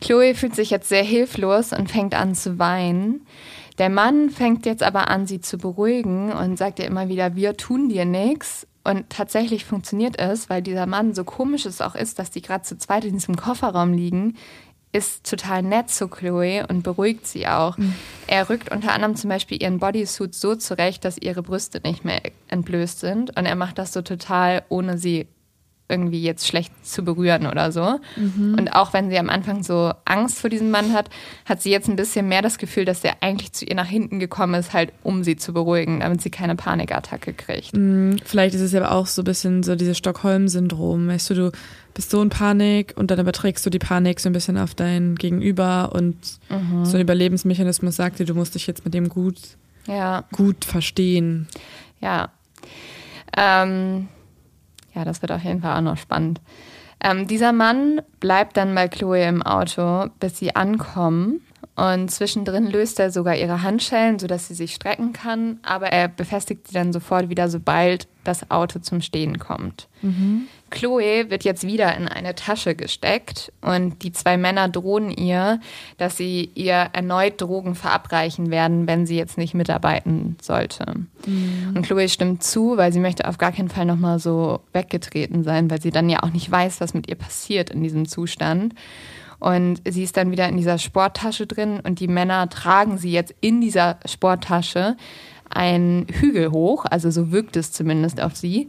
[0.00, 3.26] Chloe fühlt sich jetzt sehr hilflos und fängt an zu weinen.
[3.78, 7.56] Der Mann fängt jetzt aber an, sie zu beruhigen und sagt ihr immer wieder, wir
[7.56, 8.66] tun dir nichts.
[8.84, 12.64] Und tatsächlich funktioniert es, weil dieser Mann, so komisch es auch ist, dass die gerade
[12.64, 14.36] zu zweit in diesem Kofferraum liegen,
[14.92, 17.76] ist total nett zu Chloe und beruhigt sie auch.
[18.26, 22.20] Er rückt unter anderem zum Beispiel ihren Bodysuit so zurecht, dass ihre Brüste nicht mehr
[22.48, 23.36] entblößt sind.
[23.36, 25.26] Und er macht das so total, ohne sie
[25.92, 28.00] irgendwie jetzt schlecht zu berühren oder so.
[28.16, 31.10] Und auch wenn sie am Anfang so Angst vor diesem Mann hat,
[31.44, 34.18] hat sie jetzt ein bisschen mehr das Gefühl, dass er eigentlich zu ihr nach hinten
[34.18, 37.72] gekommen ist, halt um sie zu beruhigen, damit sie keine Panikattacke kriegt.
[37.76, 41.06] Hm, Vielleicht ist es ja auch so ein bisschen so dieses Stockholm-Syndrom.
[41.08, 41.52] Weißt du, du
[41.94, 45.14] bist so in Panik und dann überträgst du die Panik so ein bisschen auf dein
[45.14, 46.16] Gegenüber und
[46.84, 49.36] so ein Überlebensmechanismus sagt dir, du musst dich jetzt mit dem gut,
[49.86, 51.48] Ja, gut verstehen.
[52.00, 52.30] ja.
[53.36, 54.08] Ähm,
[54.94, 56.40] ja, das wird auf jeden Fall auch noch spannend.
[57.02, 61.40] Ähm, dieser Mann bleibt dann bei Chloe im Auto, bis sie ankommen.
[61.74, 65.58] Und zwischendrin löst er sogar ihre Handschellen, sodass sie sich strecken kann.
[65.62, 69.88] Aber er befestigt sie dann sofort wieder, sobald das Auto zum Stehen kommt.
[70.70, 75.60] Chloe wird jetzt wieder in eine Tasche gesteckt und die zwei Männer drohen ihr,
[75.96, 80.84] dass sie ihr erneut Drogen verabreichen werden, wenn sie jetzt nicht mitarbeiten sollte.
[81.74, 85.70] Und Chloe stimmt zu, weil sie möchte auf gar keinen Fall nochmal so weggetreten sein,
[85.70, 88.74] weil sie dann ja auch nicht weiß, was mit ihr passiert in diesem Zustand.
[89.42, 93.34] Und sie ist dann wieder in dieser Sporttasche drin und die Männer tragen sie jetzt
[93.40, 94.96] in dieser Sporttasche
[95.50, 98.68] einen Hügel hoch, also so wirkt es zumindest auf sie.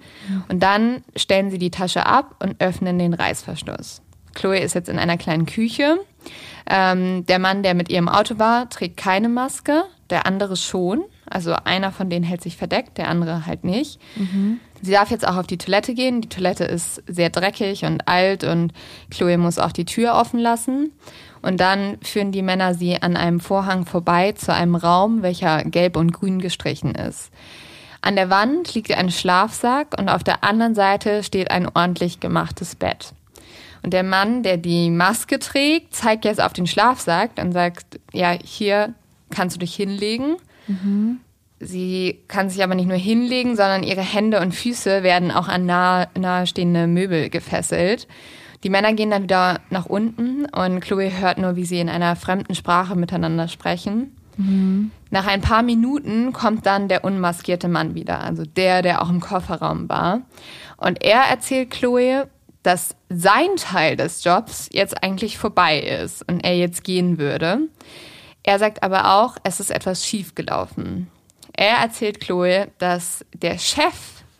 [0.49, 4.01] Und dann stellen sie die Tasche ab und öffnen den Reißverschluss.
[4.33, 5.99] Chloe ist jetzt in einer kleinen Küche.
[6.67, 11.03] Ähm, der Mann, der mit ihr im Auto war, trägt keine Maske, der andere schon.
[11.33, 13.99] Also einer von denen hält sich verdeckt, der andere halt nicht.
[14.15, 14.59] Mhm.
[14.83, 16.21] Sie darf jetzt auch auf die Toilette gehen.
[16.21, 18.71] Die Toilette ist sehr dreckig und alt und
[19.09, 20.91] Chloe muss auch die Tür offen lassen.
[21.41, 25.97] Und dann führen die Männer sie an einem Vorhang vorbei zu einem Raum, welcher gelb
[25.97, 27.31] und grün gestrichen ist.
[28.01, 32.75] An der Wand liegt ein Schlafsack und auf der anderen Seite steht ein ordentlich gemachtes
[32.75, 33.13] Bett.
[33.81, 38.37] Und der Mann, der die Maske trägt, zeigt jetzt auf den Schlafsack und sagt, ja,
[38.43, 38.93] hier
[39.31, 40.35] kannst du dich hinlegen.
[40.67, 41.19] Mhm.
[41.63, 45.65] Sie kann sich aber nicht nur hinlegen, sondern ihre Hände und Füße werden auch an
[45.65, 48.07] nahe, nahestehende Möbel gefesselt.
[48.63, 52.15] Die Männer gehen dann wieder nach unten und Chloe hört nur, wie sie in einer
[52.15, 54.15] fremden Sprache miteinander sprechen.
[54.37, 54.91] Mhm.
[55.09, 59.19] Nach ein paar Minuten kommt dann der unmaskierte Mann wieder, also der, der auch im
[59.19, 60.21] Kofferraum war.
[60.77, 62.27] Und er erzählt Chloe,
[62.63, 67.59] dass sein Teil des Jobs jetzt eigentlich vorbei ist und er jetzt gehen würde.
[68.43, 71.07] Er sagt aber auch, es ist etwas schiefgelaufen.
[71.55, 73.93] Er erzählt Chloe, dass der Chef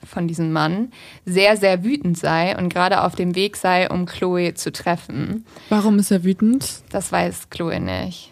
[0.06, 0.92] von diesem Mann
[1.26, 5.46] sehr, sehr wütend sei und gerade auf dem Weg sei, um Chloe zu treffen.
[5.70, 6.84] Warum ist er wütend?
[6.92, 8.32] Das weiß Chloe nicht.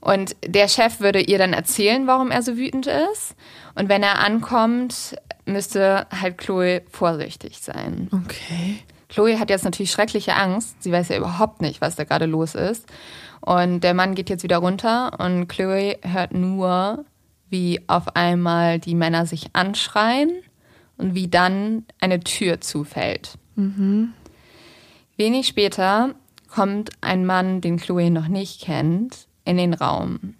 [0.00, 3.34] Und der Chef würde ihr dann erzählen, warum er so wütend ist.
[3.74, 8.10] Und wenn er ankommt, müsste halt Chloe vorsichtig sein.
[8.12, 8.80] Okay.
[9.08, 10.82] Chloe hat jetzt natürlich schreckliche Angst.
[10.82, 12.86] Sie weiß ja überhaupt nicht, was da gerade los ist.
[13.40, 17.04] Und der Mann geht jetzt wieder runter und Chloe hört nur,
[17.54, 20.32] wie auf einmal die Männer sich anschreien
[20.98, 23.38] und wie dann eine Tür zufällt.
[23.54, 24.12] Mhm.
[25.16, 26.16] Wenig später
[26.52, 30.34] kommt ein Mann, den Chloe noch nicht kennt, in den Raum.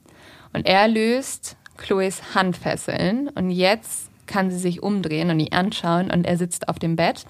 [0.53, 6.27] Und er löst Chloes Handfesseln und jetzt kann sie sich umdrehen und ihn anschauen und
[6.27, 7.27] er sitzt auf dem Bett.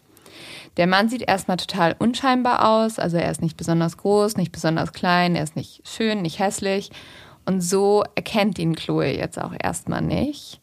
[0.78, 4.94] Der Mann sieht erstmal total unscheinbar aus, also er ist nicht besonders groß, nicht besonders
[4.94, 6.90] klein, er ist nicht schön, nicht hässlich
[7.46, 10.60] und so erkennt ihn Chloe jetzt auch erstmal nicht.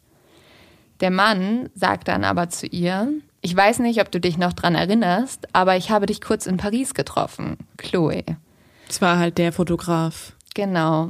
[0.99, 4.75] Der Mann sagt dann aber zu ihr, ich weiß nicht, ob du dich noch dran
[4.75, 8.23] erinnerst, aber ich habe dich kurz in Paris getroffen, Chloe.
[8.87, 10.33] Das war halt der Fotograf.
[10.53, 11.09] Genau.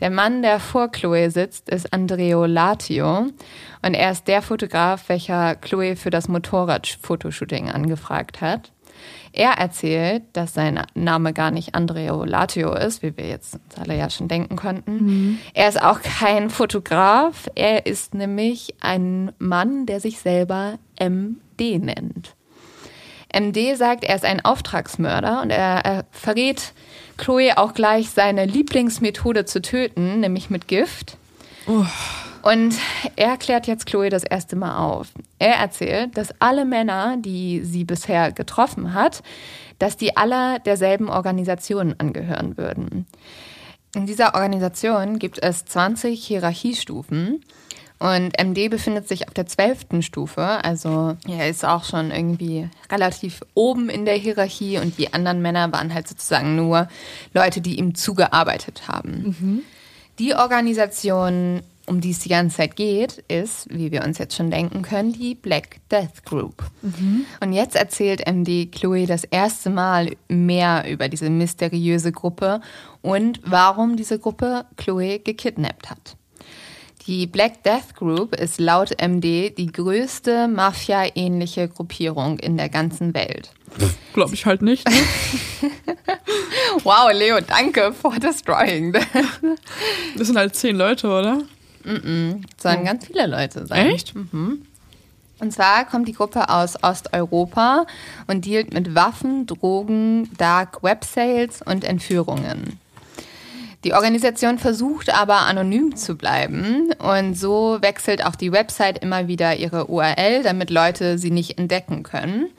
[0.00, 3.26] Der Mann, der vor Chloe sitzt, ist Andreo Latio
[3.82, 8.72] und er ist der Fotograf, welcher Chloe für das Motorrad-Fotoshooting angefragt hat.
[9.32, 14.10] Er erzählt, dass sein Name gar nicht Andreo Latio ist, wie wir jetzt alle ja
[14.10, 14.92] schon denken konnten.
[14.92, 15.38] Mhm.
[15.54, 17.48] Er ist auch kein Fotograf.
[17.54, 22.34] Er ist nämlich ein Mann, der sich selber MD nennt.
[23.32, 26.72] MD sagt, er ist ein Auftragsmörder und er, er verrät
[27.16, 31.16] Chloe auch gleich seine Lieblingsmethode zu töten, nämlich mit Gift.
[31.68, 31.84] Oh.
[32.42, 32.74] Und
[33.16, 35.08] er klärt jetzt Chloe das erste Mal auf.
[35.38, 39.22] Er erzählt, dass alle Männer, die sie bisher getroffen hat,
[39.78, 43.06] dass die aller derselben Organisation angehören würden.
[43.94, 47.44] In dieser Organisation gibt es 20 Hierarchiestufen
[47.98, 53.42] und MD befindet sich auf der zwölften Stufe, also er ist auch schon irgendwie relativ
[53.54, 56.88] oben in der Hierarchie und die anderen Männer waren halt sozusagen nur
[57.34, 59.36] Leute, die ihm zugearbeitet haben.
[59.38, 59.62] Mhm.
[60.18, 64.50] Die Organisation um die es die ganze Zeit geht, ist, wie wir uns jetzt schon
[64.50, 66.62] denken können, die Black Death Group.
[66.82, 67.26] Mhm.
[67.40, 72.60] Und jetzt erzählt MD Chloe das erste Mal mehr über diese mysteriöse Gruppe
[73.02, 76.16] und warum diese Gruppe Chloe gekidnappt hat.
[77.08, 83.50] Die Black Death Group ist laut MD die größte Mafia-ähnliche Gruppierung in der ganzen Welt.
[84.12, 84.88] Glaube ich halt nicht.
[84.88, 84.96] Ne?
[86.84, 88.92] wow, Leo, danke for destroying.
[90.16, 91.42] das sind halt zehn Leute, oder?
[91.84, 92.42] Mm.
[92.58, 92.84] Sollen oh.
[92.84, 93.86] ganz viele Leute sein.
[93.86, 94.14] Echt?
[94.14, 94.62] Mhm.
[95.40, 97.86] Und zwar kommt die Gruppe aus Osteuropa
[98.26, 102.78] und dealt mit Waffen, Drogen, Dark Web Sales und Entführungen.
[103.84, 109.56] Die Organisation versucht aber anonym zu bleiben und so wechselt auch die Website immer wieder
[109.56, 112.50] ihre URL, damit Leute sie nicht entdecken können.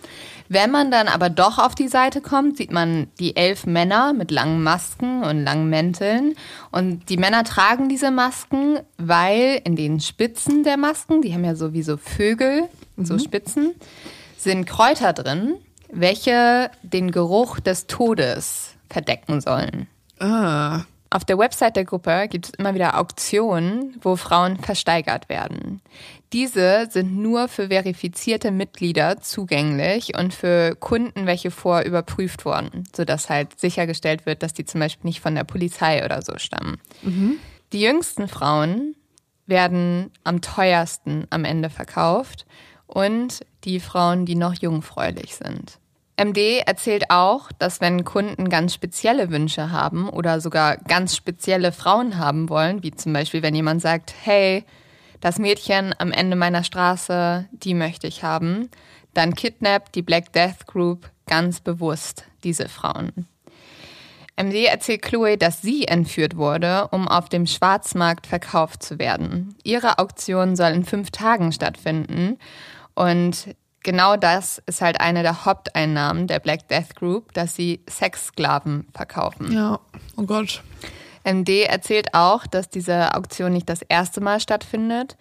[0.54, 4.32] Wenn man dann aber doch auf die Seite kommt, sieht man die elf Männer mit
[4.32, 6.36] langen Masken und langen Mänteln.
[6.72, 11.56] Und die Männer tragen diese Masken, weil in den Spitzen der Masken, die haben ja
[11.56, 12.64] sowieso Vögel,
[12.98, 13.06] mhm.
[13.06, 13.76] so Spitzen,
[14.36, 15.54] sind Kräuter drin,
[15.90, 19.88] welche den Geruch des Todes verdecken sollen.
[20.20, 20.82] Ah.
[21.12, 25.82] Auf der Website der Gruppe gibt es immer wieder Auktionen, wo Frauen versteigert werden.
[26.34, 33.30] Diese sind nur für verifizierte Mitglieder zugänglich und für Kunden, welche vorher überprüft wurden, sodass
[33.30, 36.80] halt sichergestellt wird, dass die zum Beispiel nicht von der Polizei oder so stammen.
[37.02, 37.38] Mhm.
[37.74, 38.96] Die jüngsten Frauen
[39.46, 42.46] werden am teuersten am Ende verkauft
[42.88, 45.80] und die Frauen, die noch jungfräulich sind.
[46.18, 52.18] MD erzählt auch, dass wenn Kunden ganz spezielle Wünsche haben oder sogar ganz spezielle Frauen
[52.18, 54.64] haben wollen, wie zum Beispiel wenn jemand sagt, hey,
[55.22, 58.70] das Mädchen am Ende meiner Straße, die möchte ich haben,
[59.14, 63.28] dann kidnappt die Black Death Group ganz bewusst diese Frauen.
[64.36, 69.56] MD erzählt Chloe, dass sie entführt wurde, um auf dem Schwarzmarkt verkauft zu werden.
[69.64, 72.38] Ihre Auktion soll in fünf Tagen stattfinden
[72.96, 78.88] und genau das ist halt eine der Haupteinnahmen der Black Death Group, dass sie Sexsklaven
[78.94, 79.52] verkaufen.
[79.52, 79.80] Ja,
[80.18, 80.64] oh Gott.
[81.24, 85.18] MD erzählt auch, dass diese Auktion nicht das erste Mal stattfindet.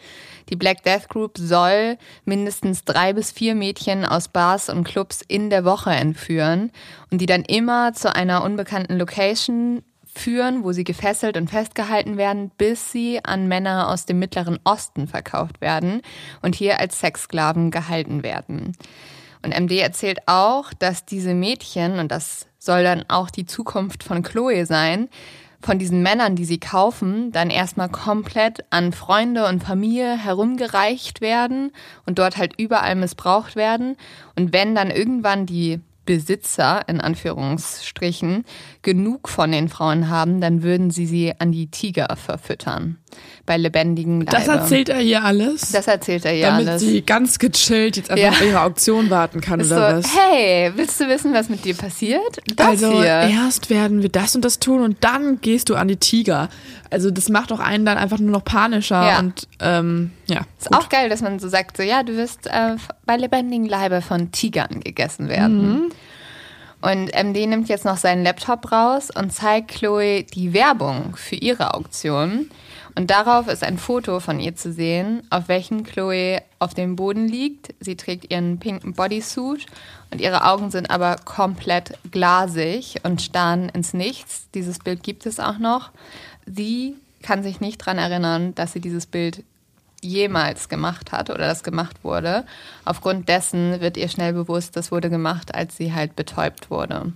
[0.48, 5.50] Die Black Death Group soll mindestens drei bis vier Mädchen aus Bars und Clubs in
[5.50, 6.72] der Woche entführen
[7.10, 9.82] und die dann immer zu einer unbekannten Location
[10.12, 15.06] führen, wo sie gefesselt und festgehalten werden, bis sie an Männer aus dem Mittleren Osten
[15.06, 16.02] verkauft werden
[16.42, 18.76] und hier als Sexsklaven gehalten werden.
[19.42, 24.22] Und MD erzählt auch, dass diese Mädchen, und das soll dann auch die Zukunft von
[24.22, 25.08] Chloe sein,
[25.62, 31.72] von diesen Männern, die sie kaufen, dann erstmal komplett an Freunde und Familie herumgereicht werden
[32.06, 33.96] und dort halt überall missbraucht werden.
[34.36, 35.80] Und wenn dann irgendwann die
[36.10, 38.44] Besitzer in Anführungsstrichen
[38.82, 42.98] genug von den Frauen haben, dann würden sie sie an die Tiger verfüttern.
[43.46, 44.32] Bei lebendigen Leibe.
[44.32, 45.70] Das erzählt er hier alles?
[45.70, 46.82] Das erzählt er hier damit alles.
[46.82, 48.30] Damit sie ganz gechillt jetzt einfach ja.
[48.30, 50.16] auf ihre Auktion warten kann Ist oder so, was?
[50.16, 52.40] Hey, willst du wissen, was mit dir passiert?
[52.56, 53.04] Das also hier.
[53.04, 56.48] erst werden wir das und das tun und dann gehst du an die Tiger.
[56.90, 59.18] Also das macht doch einen dann einfach nur noch panischer Ja.
[59.20, 60.40] und ähm, ja.
[60.58, 60.76] Ist gut.
[60.78, 62.76] auch geil, dass man so sagt, so ja, du wirst äh,
[63.06, 65.92] bei lebendigen Leibe von Tigern gegessen werden.
[66.82, 71.74] Und MD nimmt jetzt noch seinen Laptop raus und zeigt Chloe die Werbung für ihre
[71.74, 72.50] Auktion.
[72.96, 77.28] Und darauf ist ein Foto von ihr zu sehen, auf welchem Chloe auf dem Boden
[77.28, 77.74] liegt.
[77.80, 79.66] Sie trägt ihren pinken Bodysuit
[80.10, 84.48] und ihre Augen sind aber komplett glasig und starren ins Nichts.
[84.54, 85.90] Dieses Bild gibt es auch noch.
[86.52, 89.44] Sie kann sich nicht daran erinnern, dass sie dieses Bild
[90.02, 92.44] jemals gemacht hat oder das gemacht wurde.
[92.84, 97.12] Aufgrund dessen wird ihr schnell bewusst, das wurde gemacht, als sie halt betäubt wurde.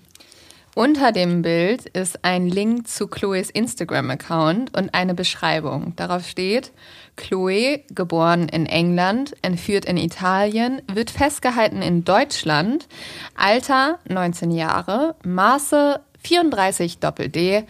[0.75, 5.95] Unter dem Bild ist ein Link zu Chloes Instagram-Account und eine Beschreibung.
[5.95, 6.73] Darauf steht,
[7.17, 12.89] Chloe, geboren in England, entführt in Italien, wird festgehalten in Deutschland,
[13.37, 17.65] Alter 19 Jahre, Maße 34 Doppel-D,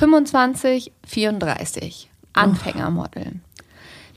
[0.00, 3.32] 25, 34, Anfängermodel.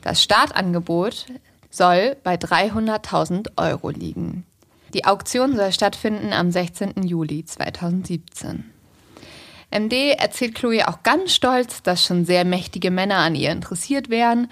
[0.01, 1.25] Das Startangebot
[1.69, 4.45] soll bei 300.000 Euro liegen.
[4.93, 7.03] Die Auktion soll stattfinden am 16.
[7.03, 8.71] Juli 2017.
[9.71, 14.47] MD erzählt Chloe auch ganz stolz, dass schon sehr mächtige Männer an ihr interessiert wären.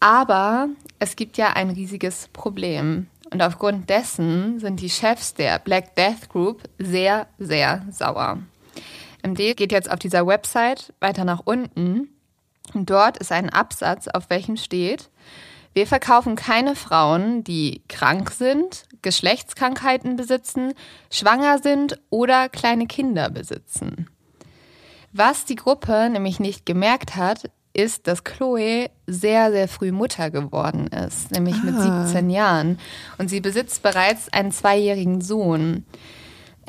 [0.00, 3.06] Aber es gibt ja ein riesiges Problem.
[3.30, 8.40] Und aufgrund dessen sind die Chefs der Black Death Group sehr, sehr sauer.
[9.22, 12.08] MD geht jetzt auf dieser Website weiter nach unten.
[12.74, 15.08] Und dort ist ein Absatz, auf welchem steht,
[15.74, 20.72] wir verkaufen keine Frauen, die krank sind, Geschlechtskrankheiten besitzen,
[21.10, 24.08] schwanger sind oder kleine Kinder besitzen.
[25.12, 30.88] Was die Gruppe nämlich nicht gemerkt hat, ist, dass Chloe sehr, sehr früh Mutter geworden
[30.88, 32.06] ist, nämlich mit Ah.
[32.06, 32.78] 17 Jahren.
[33.18, 35.86] Und sie besitzt bereits einen zweijährigen Sohn.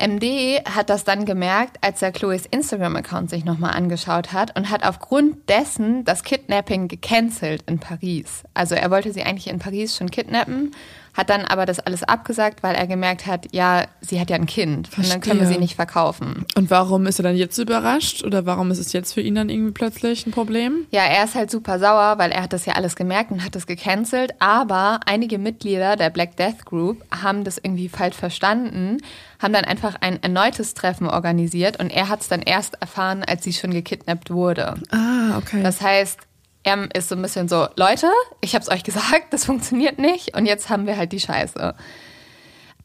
[0.00, 4.84] MD hat das dann gemerkt, als er Chloes Instagram-Account sich nochmal angeschaut hat und hat
[4.84, 8.42] aufgrund dessen das Kidnapping gecancelt in Paris.
[8.54, 10.72] Also er wollte sie eigentlich in Paris schon kidnappen,
[11.14, 14.46] hat dann aber das alles abgesagt, weil er gemerkt hat, ja, sie hat ja ein
[14.46, 15.54] Kind und dann können wir Verstehe.
[15.54, 16.46] sie nicht verkaufen.
[16.56, 18.24] Und warum ist er dann jetzt so überrascht?
[18.24, 20.86] Oder warum ist es jetzt für ihn dann irgendwie plötzlich ein Problem?
[20.90, 23.54] Ja, er ist halt super sauer, weil er hat das ja alles gemerkt und hat
[23.54, 24.34] das gecancelt.
[24.38, 28.98] Aber einige Mitglieder der Black Death Group haben das irgendwie falsch verstanden,
[29.40, 33.44] haben dann einfach ein erneutes Treffen organisiert und er hat es dann erst erfahren, als
[33.44, 34.74] sie schon gekidnappt wurde.
[34.90, 35.62] Ah, okay.
[35.62, 36.18] Das heißt,
[36.62, 40.46] er ist so ein bisschen so, Leute, ich hab's euch gesagt, das funktioniert nicht und
[40.46, 41.74] jetzt haben wir halt die Scheiße.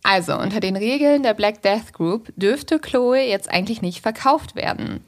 [0.04, 5.04] Also, unter den Regeln der Black Death Group dürfte Chloe jetzt eigentlich nicht verkauft werden.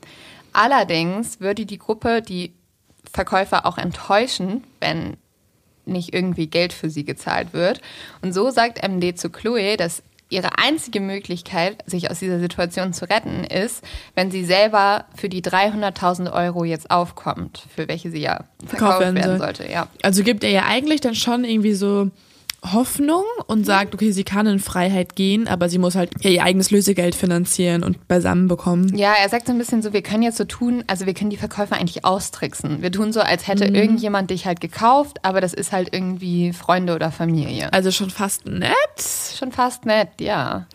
[0.53, 2.51] Allerdings würde die Gruppe die
[3.13, 5.17] Verkäufer auch enttäuschen, wenn
[5.85, 7.79] nicht irgendwie Geld für sie gezahlt wird.
[8.21, 13.09] Und so sagt MD zu Chloe, dass ihre einzige Möglichkeit, sich aus dieser Situation zu
[13.09, 13.83] retten, ist,
[14.15, 19.15] wenn sie selber für die 300.000 Euro jetzt aufkommt, für welche sie ja verkauft werden,
[19.15, 19.71] werden sollte.
[19.71, 19.87] Ja.
[20.03, 22.11] Also gibt er ja eigentlich dann schon irgendwie so
[22.73, 26.71] Hoffnung und sagt, okay, sie kann in Freiheit gehen, aber sie muss halt ihr eigenes
[26.71, 28.95] Lösegeld finanzieren und beisammen bekommen.
[28.95, 31.29] Ja, er sagt so ein bisschen so, wir können jetzt so tun, also wir können
[31.29, 32.81] die Verkäufer eigentlich austricksen.
[32.81, 33.75] Wir tun so, als hätte mhm.
[33.75, 37.71] irgendjemand dich halt gekauft, aber das ist halt irgendwie Freunde oder Familie.
[37.73, 38.75] Also schon fast nett?
[39.37, 40.65] Schon fast nett, ja.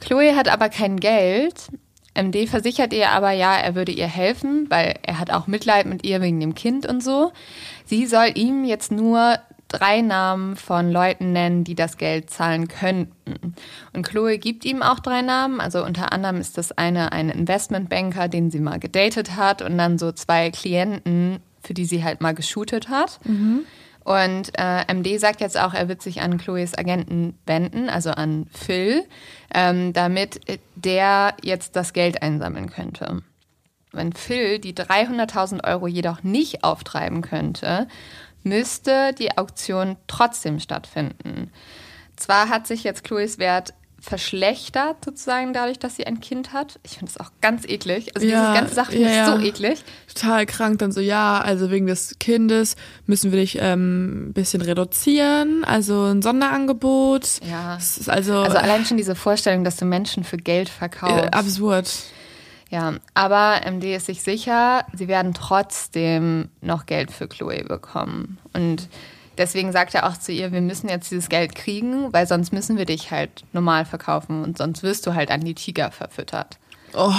[0.00, 1.68] Chloe hat aber kein Geld.
[2.14, 6.04] MD versichert ihr aber ja, er würde ihr helfen, weil er hat auch Mitleid mit
[6.04, 7.32] ihr wegen dem Kind und so.
[7.86, 9.38] Sie soll ihm jetzt nur
[9.72, 13.54] drei Namen von Leuten nennen, die das Geld zahlen könnten.
[13.92, 15.60] Und Chloe gibt ihm auch drei Namen.
[15.60, 19.98] Also unter anderem ist das eine ein Investmentbanker, den sie mal gedatet hat und dann
[19.98, 23.18] so zwei Klienten, für die sie halt mal geshootet hat.
[23.24, 23.64] Mhm.
[24.04, 28.46] Und äh, MD sagt jetzt auch, er wird sich an Chloes Agenten wenden, also an
[28.52, 29.04] Phil,
[29.54, 30.40] ähm, damit
[30.74, 33.22] der jetzt das Geld einsammeln könnte.
[33.92, 37.86] Wenn Phil die 300.000 Euro jedoch nicht auftreiben könnte
[38.44, 41.50] müsste die Auktion trotzdem stattfinden.
[42.16, 46.80] Zwar hat sich jetzt Chloes Wert verschlechtert, sozusagen, dadurch, dass sie ein Kind hat.
[46.82, 48.16] Ich finde es auch ganz eklig.
[48.16, 49.84] Also ja, diese ganze Sache ja, ist so eklig.
[50.12, 50.80] Total krank.
[50.80, 52.74] Dann so, ja, also wegen des Kindes
[53.06, 55.64] müssen wir dich ähm, ein bisschen reduzieren.
[55.64, 57.40] Also ein Sonderangebot.
[57.48, 57.74] Ja.
[57.74, 61.26] also, also allein schon diese Vorstellung, dass du Menschen für Geld verkaufst.
[61.26, 61.88] Äh, absurd.
[62.72, 68.38] Ja, aber MD ist sich sicher, sie werden trotzdem noch Geld für Chloe bekommen.
[68.54, 68.88] Und
[69.36, 72.78] deswegen sagt er auch zu ihr, wir müssen jetzt dieses Geld kriegen, weil sonst müssen
[72.78, 76.58] wir dich halt normal verkaufen und sonst wirst du halt an die Tiger verfüttert.
[76.94, 77.12] Oh.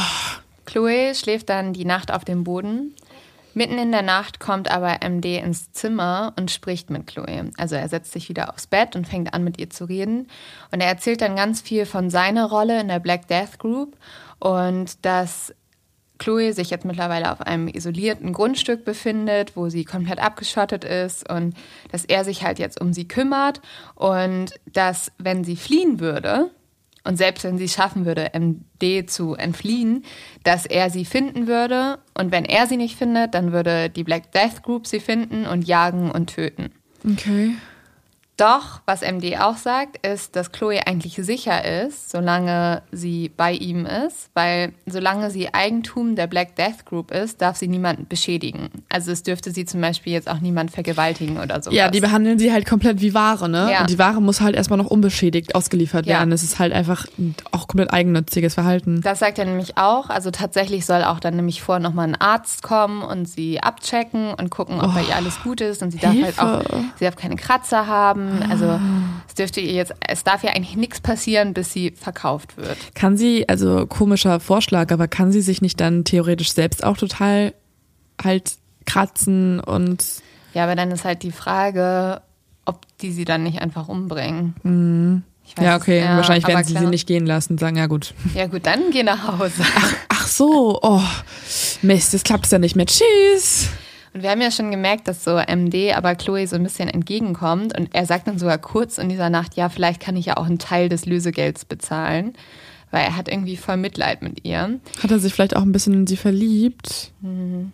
[0.66, 2.96] Chloe schläft dann die Nacht auf dem Boden.
[3.54, 7.52] Mitten in der Nacht kommt aber MD ins Zimmer und spricht mit Chloe.
[7.58, 10.28] Also er setzt sich wieder aufs Bett und fängt an mit ihr zu reden.
[10.72, 13.96] Und er erzählt dann ganz viel von seiner Rolle in der Black Death Group
[14.44, 15.56] und dass
[16.20, 21.56] Chloe sich jetzt mittlerweile auf einem isolierten Grundstück befindet, wo sie komplett abgeschottet ist und
[21.94, 23.62] dass er sich halt jetzt um sie kümmert
[23.96, 26.52] und dass, wenn sie fliehen würde,
[27.06, 30.04] und selbst wenn sie es schaffen würde, MD zu entfliehen,
[30.44, 34.34] dass er sie finden würde und wenn er sie nicht findet, dann würde die Black
[34.34, 36.72] Death Group sie finden und jagen und töten.
[37.10, 37.56] Okay.
[38.44, 43.86] Doch, was MD auch sagt, ist, dass Chloe eigentlich sicher ist, solange sie bei ihm
[43.86, 48.68] ist, weil solange sie Eigentum der Black Death Group ist, darf sie niemanden beschädigen.
[48.90, 51.72] Also es dürfte sie zum Beispiel jetzt auch niemand vergewaltigen oder so.
[51.72, 53.70] Ja, die behandeln sie halt komplett wie Ware, ne?
[53.72, 53.80] Ja.
[53.80, 56.18] Und die Ware muss halt erstmal noch unbeschädigt ausgeliefert ja.
[56.18, 56.34] werden.
[56.34, 57.06] Es ist halt einfach
[57.54, 59.00] auch komplett eigennütziges Verhalten.
[59.00, 60.10] Das sagt er nämlich auch.
[60.10, 64.50] Also tatsächlich soll auch dann nämlich vor nochmal ein Arzt kommen und sie abchecken und
[64.50, 65.82] gucken, ob oh, bei ihr alles gut ist.
[65.82, 66.42] Und sie darf Hilfe.
[66.42, 68.52] halt auch, sie darf keine Kratzer haben haben.
[68.52, 68.80] Also
[69.28, 72.78] es dürfte ihr jetzt, es darf ja eigentlich nichts passieren, bis sie verkauft wird.
[72.96, 77.54] Kann sie, also komischer Vorschlag, aber kann sie sich nicht dann theoretisch selbst auch total
[78.22, 78.54] halt
[78.86, 80.04] kratzen und
[80.54, 82.22] ja, aber dann ist halt die Frage,
[82.66, 84.56] ob die sie dann nicht einfach umbringen.
[84.64, 85.24] Mhm.
[85.60, 86.00] ja, okay.
[86.00, 86.84] Ja, Wahrscheinlich werden sie klar.
[86.84, 88.14] sie nicht gehen lassen, sagen, ja gut.
[88.36, 89.64] Ja gut, dann geh nach Hause.
[89.76, 91.02] Ach, ach so, oh,
[91.82, 92.86] Mist, das klappt ja nicht mehr.
[92.86, 93.70] Tschüss.
[94.14, 97.78] Und wir haben ja schon gemerkt, dass so MD aber Chloe so ein bisschen entgegenkommt.
[97.78, 100.46] Und er sagt dann sogar kurz in dieser Nacht, ja, vielleicht kann ich ja auch
[100.46, 102.34] einen Teil des Lösegelds bezahlen.
[102.92, 104.80] Weil er hat irgendwie voll Mitleid mit ihr.
[105.02, 107.12] Hat er sich vielleicht auch ein bisschen in sie verliebt?
[107.22, 107.72] Mhm.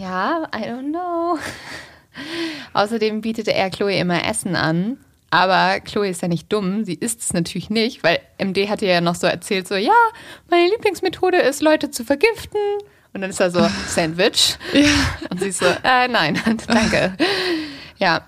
[0.00, 1.38] Ja, I don't know.
[2.72, 4.96] Außerdem bietete er Chloe immer Essen an.
[5.30, 9.00] Aber Chloe ist ja nicht dumm, sie isst es natürlich nicht, weil MD hatte ja
[9.00, 9.92] noch so erzählt, so, ja,
[10.50, 12.58] meine Lieblingsmethode ist, Leute zu vergiften.
[13.12, 14.56] Und dann ist er so, Sandwich.
[14.72, 15.28] Ja.
[15.30, 17.16] Und sie ist so, äh, nein, danke.
[17.98, 18.22] Ja.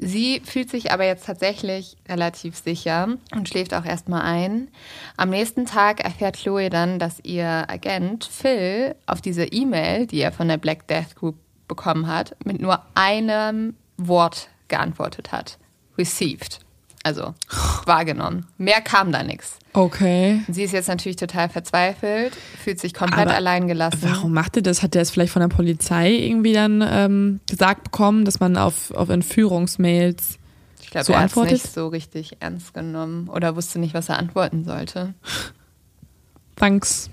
[0.00, 4.68] Sie fühlt sich aber jetzt tatsächlich relativ sicher und schläft auch erstmal ein.
[5.16, 10.30] Am nächsten Tag erfährt Chloe dann, dass ihr Agent Phil auf diese E-Mail, die er
[10.30, 11.34] von der Black Death Group
[11.66, 15.58] bekommen hat, mit nur einem Wort geantwortet hat.
[15.98, 16.60] Received
[17.04, 17.34] also
[17.84, 18.46] wahrgenommen.
[18.58, 19.58] Mehr kam da nichts.
[19.72, 20.42] Okay.
[20.48, 24.00] Sie ist jetzt natürlich total verzweifelt, fühlt sich komplett Aber allein gelassen.
[24.02, 24.82] Warum macht ihr das?
[24.82, 28.90] Hat er es vielleicht von der Polizei irgendwie dann ähm, gesagt bekommen, dass man auf,
[28.92, 30.38] auf Entführungsmails
[30.88, 34.08] ich glaube, so er hat es nicht so richtig ernst genommen oder wusste nicht, was
[34.08, 35.12] er antworten sollte.
[36.56, 37.10] Thanks.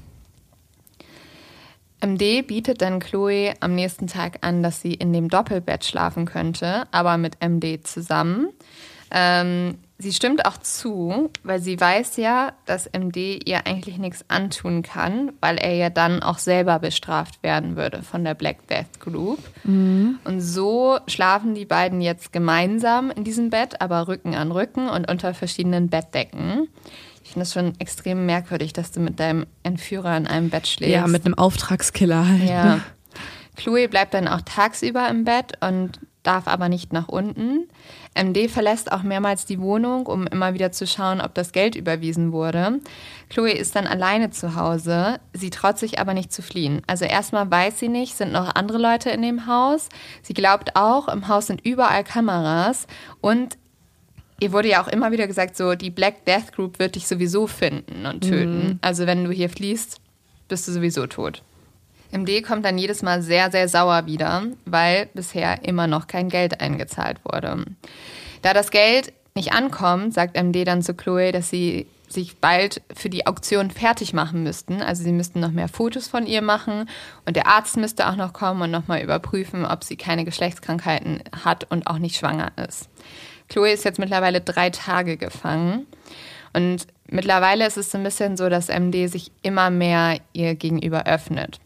[2.05, 6.87] MD bietet dann Chloe am nächsten Tag an, dass sie in dem Doppelbett schlafen könnte,
[6.91, 8.49] aber mit MD zusammen.
[9.11, 14.81] Ähm, sie stimmt auch zu, weil sie weiß ja, dass MD ihr eigentlich nichts antun
[14.83, 19.39] kann, weil er ja dann auch selber bestraft werden würde von der Black Death Group.
[19.63, 20.19] Mhm.
[20.23, 25.09] Und so schlafen die beiden jetzt gemeinsam in diesem Bett, aber Rücken an Rücken und
[25.09, 26.67] unter verschiedenen Bettdecken.
[27.23, 30.93] Ich finde es schon extrem merkwürdig, dass du mit deinem Entführer in einem Bett schläfst.
[30.93, 32.43] Ja, mit einem Auftragskiller halt.
[32.43, 32.65] Ja.
[32.65, 32.81] Ne?
[33.55, 37.67] Chloe bleibt dann auch tagsüber im Bett und darf aber nicht nach unten.
[38.15, 42.31] MD verlässt auch mehrmals die Wohnung, um immer wieder zu schauen, ob das Geld überwiesen
[42.31, 42.79] wurde.
[43.29, 45.19] Chloe ist dann alleine zu Hause.
[45.33, 46.81] Sie traut sich aber nicht zu fliehen.
[46.87, 49.89] Also erstmal weiß sie nicht, sind noch andere Leute in dem Haus.
[50.21, 52.87] Sie glaubt auch, im Haus sind überall Kameras
[53.19, 53.57] und
[54.39, 57.47] ihr wurde ja auch immer wieder gesagt, so die Black Death Group wird dich sowieso
[57.47, 58.67] finden und töten.
[58.67, 58.79] Mhm.
[58.81, 59.99] Also wenn du hier fließt,
[60.47, 61.43] bist du sowieso tot.
[62.15, 66.61] MD kommt dann jedes Mal sehr, sehr sauer wieder, weil bisher immer noch kein Geld
[66.61, 67.65] eingezahlt wurde.
[68.41, 73.09] Da das Geld nicht ankommt, sagt MD dann zu Chloe, dass sie sich bald für
[73.09, 74.81] die Auktion fertig machen müssten.
[74.81, 76.87] Also sie müssten noch mehr Fotos von ihr machen
[77.25, 81.69] und der Arzt müsste auch noch kommen und nochmal überprüfen, ob sie keine Geschlechtskrankheiten hat
[81.69, 82.89] und auch nicht schwanger ist.
[83.49, 85.85] Chloe ist jetzt mittlerweile drei Tage gefangen
[86.53, 91.05] und mittlerweile ist es so ein bisschen so, dass MD sich immer mehr ihr gegenüber
[91.05, 91.59] öffnet.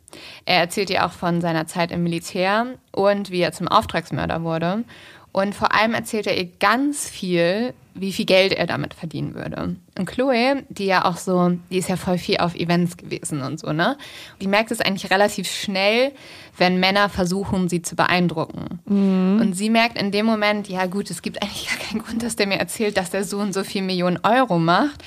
[0.46, 4.84] Er erzählt ihr auch von seiner Zeit im Militär und wie er zum Auftragsmörder wurde.
[5.32, 9.76] Und vor allem erzählt er ihr ganz viel, wie viel Geld er damit verdienen würde.
[9.98, 13.60] Und Chloe, die ja auch so, die ist ja voll viel auf Events gewesen und
[13.60, 13.98] so, ne?
[14.42, 16.14] Die merkt es eigentlich relativ schnell,
[16.58, 18.80] wenn Männer versuchen, sie zu beeindrucken.
[18.86, 19.40] Mhm.
[19.42, 22.36] Und sie merkt in dem Moment, ja gut, es gibt eigentlich gar keinen Grund, dass
[22.36, 25.04] der mir erzählt, dass der so und so viel Millionen Euro macht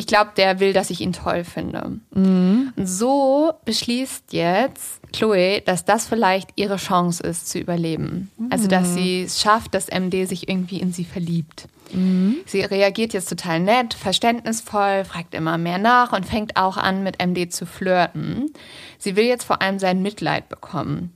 [0.00, 1.98] ich glaube, der will, dass ich ihn toll finde.
[2.14, 2.72] Mhm.
[2.74, 8.30] Und so beschließt jetzt Chloe, dass das vielleicht ihre Chance ist zu überleben.
[8.38, 8.46] Mhm.
[8.48, 11.68] Also, dass sie es schafft, dass MD sich irgendwie in sie verliebt.
[11.92, 12.36] Mhm.
[12.46, 17.22] Sie reagiert jetzt total nett, verständnisvoll, fragt immer mehr nach und fängt auch an, mit
[17.22, 18.54] MD zu flirten.
[18.96, 21.12] Sie will jetzt vor allem sein Mitleid bekommen.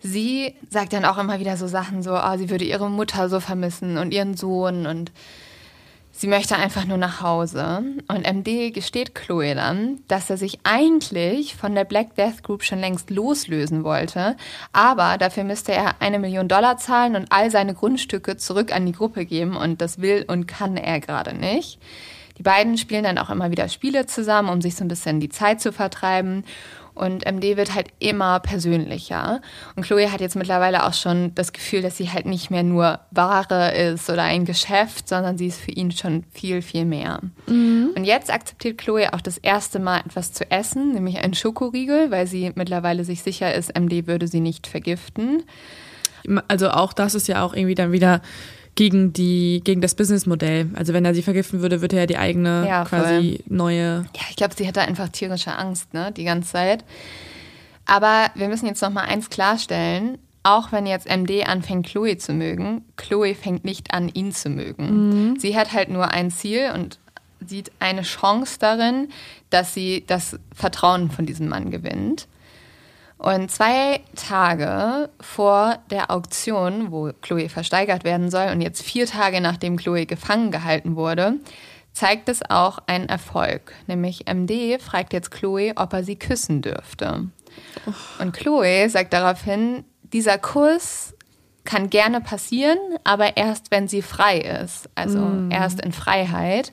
[0.00, 3.40] Sie sagt dann auch immer wieder so Sachen so, oh, sie würde ihre Mutter so
[3.40, 5.12] vermissen und ihren Sohn und
[6.20, 7.84] Sie möchte einfach nur nach Hause.
[8.08, 12.80] Und MD gesteht Chloe dann, dass er sich eigentlich von der Black Death Group schon
[12.80, 14.36] längst loslösen wollte.
[14.72, 18.92] Aber dafür müsste er eine Million Dollar zahlen und all seine Grundstücke zurück an die
[18.92, 19.56] Gruppe geben.
[19.56, 21.78] Und das will und kann er gerade nicht.
[22.36, 25.28] Die beiden spielen dann auch immer wieder Spiele zusammen, um sich so ein bisschen die
[25.28, 26.44] Zeit zu vertreiben.
[26.98, 29.40] Und MD wird halt immer persönlicher.
[29.76, 33.00] Und Chloe hat jetzt mittlerweile auch schon das Gefühl, dass sie halt nicht mehr nur
[33.10, 37.20] Ware ist oder ein Geschäft, sondern sie ist für ihn schon viel, viel mehr.
[37.46, 37.90] Mhm.
[37.96, 42.26] Und jetzt akzeptiert Chloe auch das erste Mal etwas zu essen, nämlich einen Schokoriegel, weil
[42.26, 45.44] sie mittlerweile sich sicher ist, MD würde sie nicht vergiften.
[46.48, 48.20] Also auch das ist ja auch irgendwie dann wieder
[48.78, 50.70] gegen die gegen das Businessmodell.
[50.74, 54.06] Also wenn er sie vergiften würde, würde er die eigene ja, quasi neue.
[54.14, 56.84] Ja, ich glaube, sie hätte einfach tierische Angst, ne, die ganze Zeit.
[57.86, 60.18] Aber wir müssen jetzt noch mal eins klarstellen.
[60.44, 65.32] Auch wenn jetzt MD anfängt, Chloe zu mögen, Chloe fängt nicht an, ihn zu mögen.
[65.32, 65.40] Mhm.
[65.40, 67.00] Sie hat halt nur ein Ziel und
[67.44, 69.08] sieht eine Chance darin,
[69.50, 72.28] dass sie das Vertrauen von diesem Mann gewinnt.
[73.18, 79.40] Und zwei Tage vor der Auktion, wo Chloe versteigert werden soll, und jetzt vier Tage
[79.40, 81.34] nachdem Chloe gefangen gehalten wurde,
[81.92, 83.72] zeigt es auch einen Erfolg.
[83.88, 87.28] Nämlich MD fragt jetzt Chloe, ob er sie küssen dürfte.
[88.20, 91.14] Und Chloe sagt daraufhin, dieser Kuss
[91.64, 95.50] kann gerne passieren, aber erst wenn sie frei ist, also mm.
[95.50, 96.72] erst in Freiheit.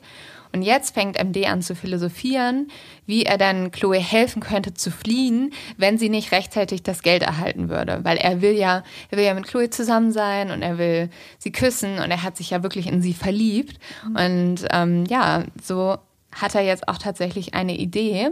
[0.56, 2.68] Und jetzt fängt MD an zu philosophieren,
[3.04, 7.68] wie er dann Chloe helfen könnte zu fliehen, wenn sie nicht rechtzeitig das Geld erhalten
[7.68, 8.00] würde.
[8.04, 11.52] Weil er will ja, er will ja mit Chloe zusammen sein und er will sie
[11.52, 13.78] küssen und er hat sich ja wirklich in sie verliebt.
[14.06, 15.98] Und ähm, ja, so
[16.32, 18.30] hat er jetzt auch tatsächlich eine Idee.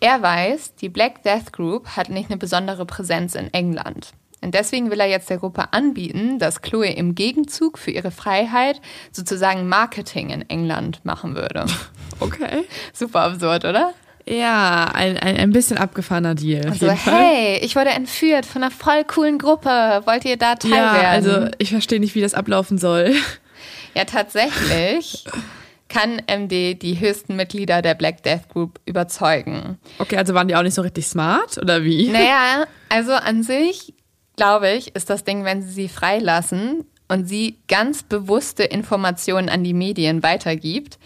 [0.00, 4.12] Er weiß, die Black Death Group hat nicht eine besondere Präsenz in England.
[4.42, 8.80] Und deswegen will er jetzt der Gruppe anbieten, dass Chloe im Gegenzug für ihre Freiheit
[9.12, 11.66] sozusagen Marketing in England machen würde.
[12.20, 12.66] Okay.
[12.92, 13.94] Super absurd, oder?
[14.26, 16.68] Ja, ein, ein, ein bisschen abgefahrener Deal.
[16.68, 20.02] Also, hey, ich wurde entführt von einer voll coolen Gruppe.
[20.04, 21.06] Wollt ihr da Teil ja, werden?
[21.06, 23.14] Also, ich verstehe nicht, wie das ablaufen soll.
[23.94, 25.26] Ja, tatsächlich
[25.90, 29.78] kann MD die höchsten Mitglieder der Black Death Group überzeugen.
[29.98, 32.08] Okay, also waren die auch nicht so richtig smart oder wie?
[32.08, 33.92] Naja, also an sich
[34.36, 39.64] glaube ich, ist das Ding, wenn sie sie freilassen und sie ganz bewusste Informationen an
[39.64, 40.98] die Medien weitergibt,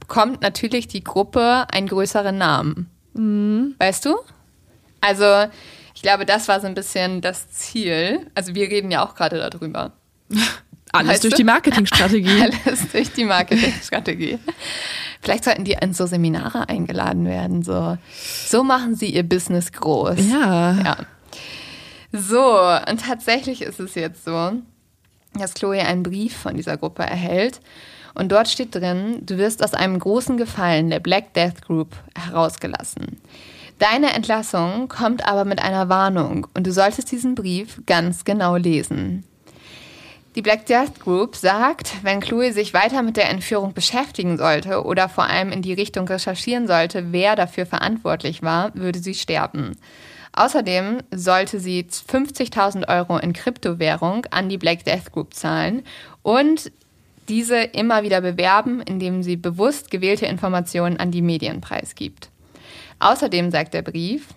[0.00, 2.88] bekommt natürlich die Gruppe einen größeren Namen.
[3.14, 3.74] Mhm.
[3.78, 4.16] Weißt du?
[5.00, 5.50] Also,
[5.94, 8.26] ich glaube, das war so ein bisschen das Ziel.
[8.34, 9.92] Also, wir reden ja auch gerade darüber.
[10.92, 11.36] Alles Weißt durch du?
[11.36, 12.42] die Marketingstrategie.
[12.64, 14.38] Alles durch die Marketingstrategie.
[15.22, 17.62] Vielleicht sollten die in so Seminare eingeladen werden.
[17.62, 17.96] So,
[18.46, 20.18] so machen sie ihr Business groß.
[20.28, 20.72] ja.
[20.82, 20.96] Ja.
[22.12, 24.52] So, und tatsächlich ist es jetzt so,
[25.34, 27.60] dass Chloe einen Brief von dieser Gruppe erhält.
[28.14, 33.20] Und dort steht drin, du wirst aus einem großen Gefallen der Black Death Group herausgelassen.
[33.78, 39.24] Deine Entlassung kommt aber mit einer Warnung und du solltest diesen Brief ganz genau lesen.
[40.36, 45.08] Die Black Death Group sagt, wenn Chloe sich weiter mit der Entführung beschäftigen sollte oder
[45.08, 49.76] vor allem in die Richtung recherchieren sollte, wer dafür verantwortlich war, würde sie sterben.
[50.32, 55.82] Außerdem sollte sie 50.000 Euro in Kryptowährung an die Black Death Group zahlen
[56.22, 56.70] und
[57.28, 62.28] diese immer wieder bewerben, indem sie bewusst gewählte Informationen an die Medien preisgibt.
[62.98, 64.28] Außerdem sagt der Brief,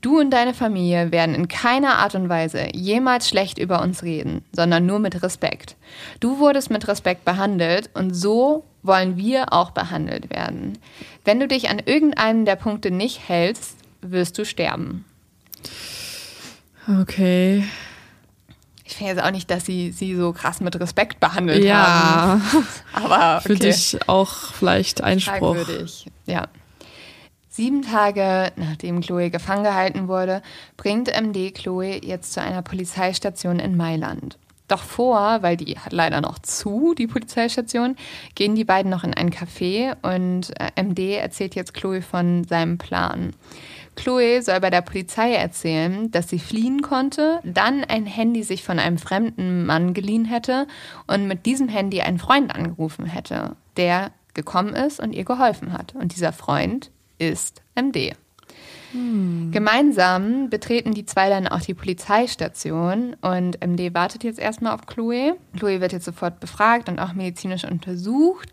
[0.00, 4.44] du und deine Familie werden in keiner Art und Weise jemals schlecht über uns reden,
[4.52, 5.76] sondern nur mit Respekt.
[6.20, 10.78] Du wurdest mit Respekt behandelt und so wollen wir auch behandelt werden.
[11.24, 15.04] Wenn du dich an irgendeinen der Punkte nicht hältst, wirst du sterben.
[17.00, 17.64] Okay.
[18.84, 22.66] Ich finde jetzt auch nicht, dass sie sie so krass mit Respekt behandelt Ja, haben.
[22.92, 23.48] Aber okay.
[23.48, 25.56] für dich auch vielleicht Einspruch.
[25.56, 26.48] Fragwürdig, ja.
[27.50, 30.42] Sieben Tage nachdem Chloe gefangen gehalten wurde,
[30.76, 34.38] bringt MD Chloe jetzt zu einer Polizeistation in Mailand.
[34.68, 37.96] Doch vor, weil die hat leider noch zu, die Polizeistation,
[38.34, 42.78] gehen die beiden noch in ein Café und äh, MD erzählt jetzt Chloe von seinem
[42.78, 43.32] Plan.
[43.98, 48.78] Chloe soll bei der Polizei erzählen, dass sie fliehen konnte, dann ein Handy sich von
[48.78, 50.68] einem fremden Mann geliehen hätte
[51.08, 55.96] und mit diesem Handy einen Freund angerufen hätte, der gekommen ist und ihr geholfen hat.
[55.96, 58.14] Und dieser Freund ist MD.
[58.92, 65.36] Gemeinsam betreten die zwei dann auch die Polizeistation und MD wartet jetzt erstmal auf Chloe.
[65.56, 68.50] Chloe wird jetzt sofort befragt und auch medizinisch untersucht.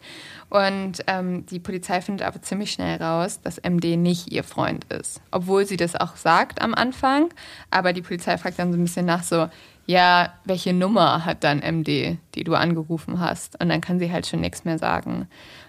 [0.50, 5.22] Und ähm, die Polizei findet aber ziemlich schnell raus, dass MD nicht ihr Freund ist.
[5.32, 7.30] Obwohl sie das auch sagt am Anfang.
[7.72, 9.48] Aber die Polizei fragt dann so ein bisschen nach so,
[9.88, 13.60] ja, welche Nummer hat dann MD, die du angerufen hast?
[13.62, 15.28] Und dann kann sie halt schon nichts mehr sagen.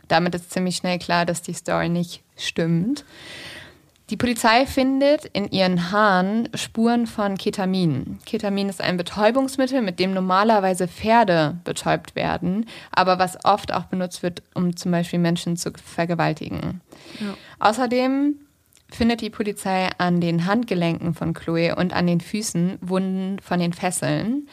[0.08, 3.04] Damit ist ziemlich schnell klar, dass die Story nicht stimmt.
[4.08, 8.18] Die Polizei findet in ihren Haaren Spuren von Ketamin.
[8.24, 14.22] Ketamin ist ein Betäubungsmittel, mit dem normalerweise Pferde betäubt werden, aber was oft auch benutzt
[14.22, 16.82] wird, um zum Beispiel Menschen zu vergewaltigen.
[17.58, 18.36] Außerdem
[18.90, 23.72] findet die Polizei an den Handgelenken von Chloe und an den Füßen Wunden von den
[23.72, 24.48] Fesseln.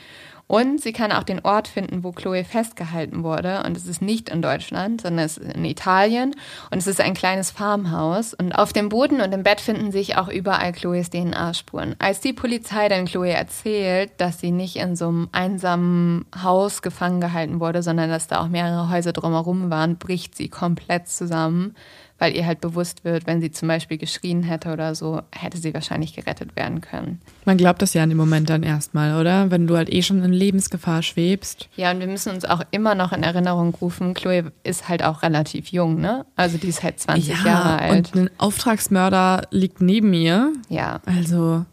[0.53, 3.63] Und sie kann auch den Ort finden, wo Chloe festgehalten wurde.
[3.65, 6.35] Und es ist nicht in Deutschland, sondern es ist in Italien.
[6.69, 8.35] Und es ist ein kleines Farmhaus.
[8.35, 11.95] Und auf dem Boden und im Bett finden sich auch überall Chloes DNA-Spuren.
[11.97, 17.19] Als die Polizei dann Chloe erzählt, dass sie nicht in so einem einsamen Haus gefangen
[17.19, 21.73] gehalten wurde, sondern dass da auch mehrere Häuser drumherum waren, bricht sie komplett zusammen,
[22.19, 25.73] weil ihr halt bewusst wird, wenn sie zum Beispiel geschrien hätte oder so, hätte sie
[25.73, 27.19] wahrscheinlich gerettet werden können.
[27.45, 29.51] Man glaubt das ja in dem Moment dann erstmal, oder?
[29.51, 31.67] Wenn du halt eh schon in Lebensgefahr schwebst.
[31.75, 35.21] Ja, und wir müssen uns auch immer noch in Erinnerung rufen, Chloe ist halt auch
[35.23, 36.25] relativ jung, ne?
[36.35, 37.91] Also die ist halt 20 Jahre alt.
[37.91, 40.53] und ein Auftragsmörder liegt neben ihr.
[40.69, 41.01] Ja.
[41.05, 41.65] Also,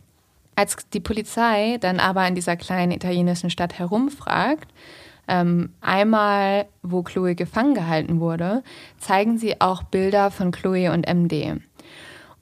[0.57, 4.68] Als die Polizei dann aber in dieser kleinen italienischen Stadt herumfragt,
[5.30, 8.62] ähm, einmal, wo Chloe gefangen gehalten wurde,
[8.98, 11.60] zeigen sie auch Bilder von Chloe und MD.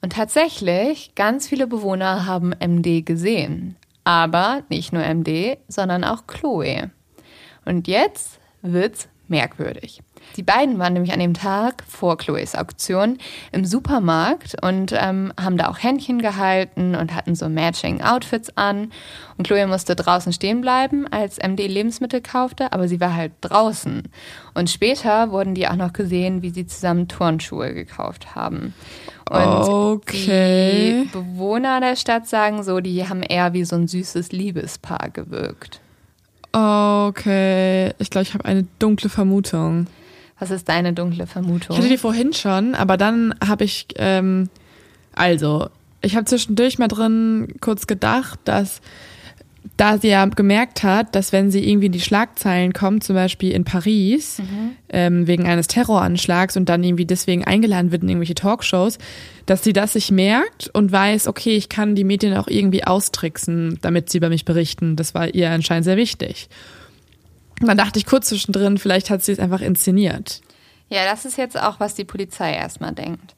[0.00, 3.76] Und tatsächlich, ganz viele Bewohner haben MD gesehen.
[4.04, 6.90] Aber nicht nur MD, sondern auch Chloe.
[7.64, 10.00] Und jetzt wird's merkwürdig.
[10.36, 13.18] Die beiden waren nämlich an dem Tag vor Chloes Auktion
[13.50, 18.92] im Supermarkt und ähm, haben da auch Händchen gehalten und hatten so matching Outfits an.
[19.36, 24.04] Und Chloe musste draußen stehen bleiben, als MD Lebensmittel kaufte, aber sie war halt draußen.
[24.54, 28.74] Und später wurden die auch noch gesehen, wie sie zusammen Turnschuhe gekauft haben.
[29.28, 31.04] Und Okay.
[31.04, 35.80] die Bewohner der Stadt sagen so, die haben eher wie so ein süßes Liebespaar gewirkt.
[36.52, 37.92] okay.
[37.98, 39.86] Ich glaube, ich habe eine dunkle Vermutung.
[40.38, 41.76] Was ist deine dunkle Vermutung?
[41.76, 44.48] Ich hatte die vorhin schon, aber dann habe ich, ähm,
[45.14, 45.68] also,
[46.00, 48.80] ich habe zwischendurch mal drin kurz gedacht, dass
[49.76, 53.52] da sie ja gemerkt hat, dass wenn sie irgendwie in die Schlagzeilen kommt, zum Beispiel
[53.52, 54.40] in Paris,
[54.88, 58.98] ähm, wegen eines Terroranschlags und dann irgendwie deswegen eingeladen wird in irgendwelche Talkshows,
[59.46, 63.78] dass sie das sich merkt und weiß, okay, ich kann die Medien auch irgendwie austricksen,
[63.80, 64.96] damit sie über mich berichten.
[64.96, 66.48] Das war ihr anscheinend sehr wichtig.
[67.60, 70.40] Dann dachte ich kurz zwischendrin, vielleicht hat sie es einfach inszeniert.
[70.88, 73.34] Ja, das ist jetzt auch, was die Polizei erstmal denkt.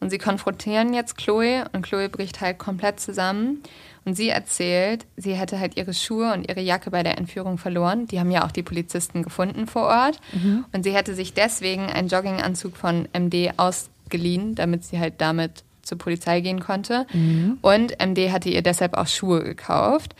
[0.00, 3.62] Und sie konfrontieren jetzt Chloe und Chloe bricht halt komplett zusammen.
[4.04, 8.06] Und sie erzählt, sie hätte halt ihre Schuhe und ihre Jacke bei der Entführung verloren.
[8.06, 10.20] Die haben ja auch die Polizisten gefunden vor Ort.
[10.32, 10.66] Mhm.
[10.72, 15.96] Und sie hätte sich deswegen einen Jogginganzug von MD ausgeliehen, damit sie halt damit zur
[15.96, 17.06] Polizei gehen konnte.
[17.14, 17.58] Mhm.
[17.62, 20.14] Und MD hatte ihr deshalb auch Schuhe gekauft.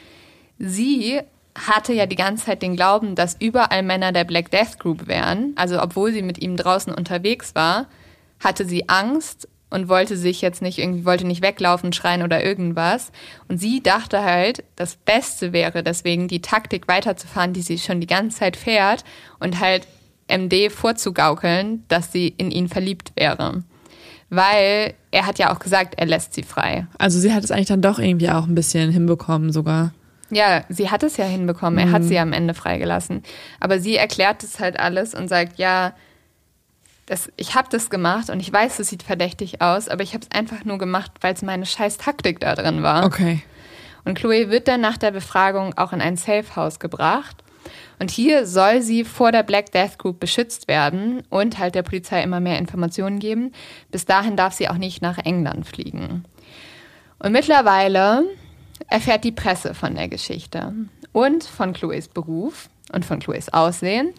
[0.59, 1.21] Sie
[1.57, 5.53] hatte ja die ganze Zeit den Glauben, dass überall Männer der Black Death Group wären.
[5.57, 7.87] Also obwohl sie mit ihm draußen unterwegs war,
[8.41, 13.11] hatte sie Angst und wollte sich jetzt nicht irgendwie, wollte nicht weglaufen, schreien oder irgendwas.
[13.49, 18.07] Und sie dachte halt, das Beste wäre deswegen die Taktik weiterzufahren, die sie schon die
[18.07, 19.05] ganze Zeit fährt
[19.41, 19.87] und halt
[20.29, 23.65] MD vorzugaukeln, dass sie in ihn verliebt wäre.
[24.31, 26.87] Weil er hat ja auch gesagt, er lässt sie frei.
[26.99, 29.93] Also sie hat es eigentlich dann doch irgendwie auch ein bisschen hinbekommen sogar.
[30.35, 31.79] Ja, sie hat es ja hinbekommen.
[31.79, 31.93] Er mhm.
[31.93, 33.23] hat sie am Ende freigelassen.
[33.61, 35.95] Aber sie erklärt es halt alles und sagt, ja,
[37.07, 40.25] das, ich habe das gemacht und ich weiß, es sieht verdächtig aus, aber ich habe
[40.25, 43.05] es einfach nur gemacht, weil es meine scheiß Taktik da drin war.
[43.05, 43.43] Okay.
[44.05, 47.37] Und Chloe wird dann nach der Befragung auch in ein Safe House gebracht.
[47.99, 52.23] Und hier soll sie vor der Black Death Group beschützt werden und halt der Polizei
[52.23, 53.53] immer mehr Informationen geben.
[53.91, 56.25] Bis dahin darf sie auch nicht nach England fliegen.
[57.19, 58.25] Und mittlerweile
[58.89, 60.73] erfährt die Presse von der Geschichte
[61.13, 64.13] und von Chloes Beruf und von Chloes Aussehen.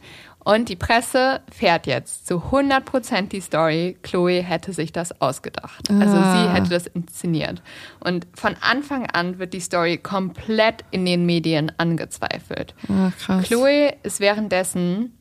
[0.46, 5.90] Und die Presse fährt jetzt zu 100% die Story, Chloe hätte sich das ausgedacht.
[5.90, 6.00] Ah.
[6.00, 6.54] Also sie ah.
[6.54, 7.64] hätte das inszeniert.
[8.00, 12.76] Und von Anfang an wird die Story komplett in den Medien angezweifelt.
[12.88, 13.46] Ah, krass.
[13.46, 15.18] Chloe ist währenddessen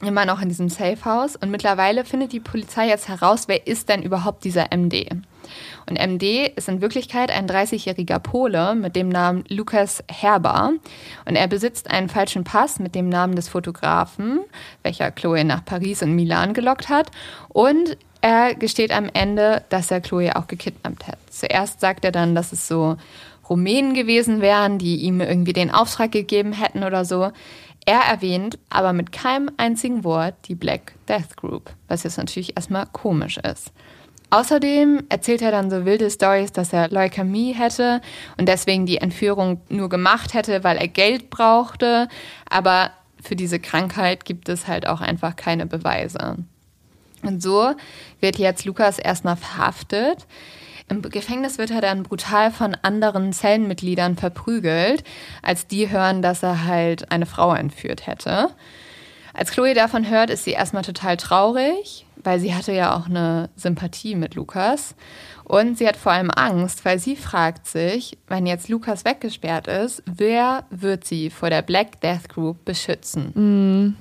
[0.00, 4.02] immer noch in diesem Safehouse und mittlerweile findet die Polizei jetzt heraus, wer ist denn
[4.02, 5.08] überhaupt dieser MD.
[5.88, 10.72] Und MD ist in Wirklichkeit ein 30-jähriger Pole mit dem Namen Lukas Herber.
[11.24, 14.40] Und er besitzt einen falschen Pass mit dem Namen des Fotografen,
[14.82, 17.10] welcher Chloe nach Paris und Milan gelockt hat.
[17.48, 21.18] Und er gesteht am Ende, dass er Chloe auch gekidnappt hat.
[21.30, 22.96] Zuerst sagt er dann, dass es so
[23.48, 27.32] Rumänen gewesen wären, die ihm irgendwie den Auftrag gegeben hätten oder so.
[27.86, 32.86] Er erwähnt aber mit keinem einzigen Wort die Black Death Group, was jetzt natürlich erstmal
[32.86, 33.72] komisch ist.
[34.34, 38.00] Außerdem erzählt er dann so wilde Stories, dass er Leukämie hätte
[38.36, 42.08] und deswegen die Entführung nur gemacht hätte, weil er Geld brauchte.
[42.50, 42.90] Aber
[43.22, 46.38] für diese Krankheit gibt es halt auch einfach keine Beweise.
[47.22, 47.76] Und so
[48.18, 50.26] wird jetzt Lukas erstmal verhaftet.
[50.88, 55.04] Im Gefängnis wird er dann brutal von anderen Zellenmitgliedern verprügelt,
[55.42, 58.50] als die hören, dass er halt eine Frau entführt hätte.
[59.32, 63.50] Als Chloe davon hört, ist sie erstmal total traurig, weil sie hatte ja auch eine
[63.56, 64.94] Sympathie mit Lukas.
[65.44, 70.02] Und sie hat vor allem Angst, weil sie fragt sich, wenn jetzt Lukas weggesperrt ist,
[70.06, 73.32] wer wird sie vor der Black Death Group beschützen?
[73.34, 73.96] Mhm.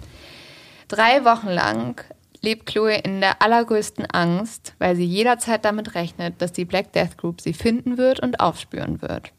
[0.88, 2.01] Drei Wochen lang
[2.41, 7.17] lebt Chloe in der allergrößten Angst, weil sie jederzeit damit rechnet, dass die Black Death
[7.17, 9.32] Group sie finden wird und aufspüren wird.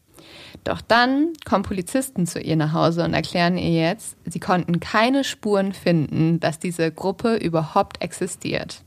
[0.63, 5.23] Doch dann kommen Polizisten zu ihr nach Hause und erklären ihr jetzt, sie konnten keine
[5.23, 8.81] Spuren finden, dass diese Gruppe überhaupt existiert.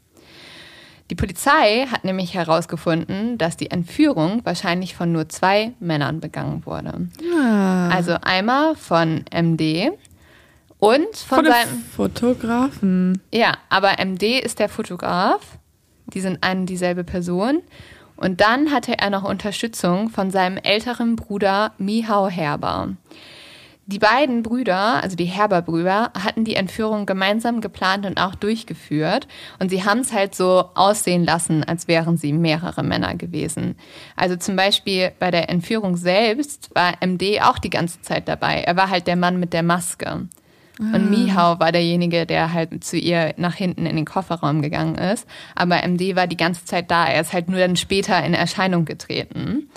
[1.11, 7.09] Die Polizei hat nämlich herausgefunden, dass die Entführung wahrscheinlich von nur zwei Männern begangen wurde.
[7.35, 7.89] Ah.
[7.89, 9.91] Also einmal von MD
[10.79, 13.23] und von, von seinem Fotografen.
[13.33, 15.41] Ja, aber MD ist der Fotograf.
[16.13, 17.63] Die sind eine dieselbe Person.
[18.19, 22.97] Und dann hatte er noch Unterstützung von seinem älteren Bruder Mihau Herber.
[23.87, 29.27] Die beiden Brüder, also die Herber-Brüder, hatten die Entführung gemeinsam geplant und auch durchgeführt.
[29.61, 33.77] Und sie haben es halt so aussehen lassen, als wären sie mehrere Männer gewesen.
[34.15, 38.63] Also zum Beispiel bei der Entführung selbst war MD auch die ganze Zeit dabei.
[38.63, 40.29] Er war halt der Mann mit der Maske.
[40.79, 40.99] Und ah.
[40.99, 45.27] Mihau war derjenige, der halt zu ihr nach hinten in den Kofferraum gegangen ist.
[45.55, 47.07] Aber MD war die ganze Zeit da.
[47.07, 49.69] Er ist halt nur dann später in Erscheinung getreten.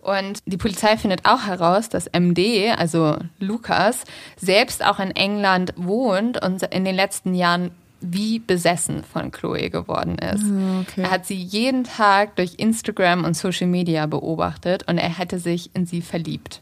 [0.00, 4.04] Und die Polizei findet auch heraus, dass MD, also Lukas,
[4.36, 10.16] selbst auch in England wohnt und in den letzten Jahren wie besessen von Chloe geworden
[10.18, 10.44] ist.
[10.44, 11.02] Ah, okay.
[11.02, 15.74] Er hat sie jeden Tag durch Instagram und Social Media beobachtet und er hätte sich
[15.74, 16.60] in sie verliebt.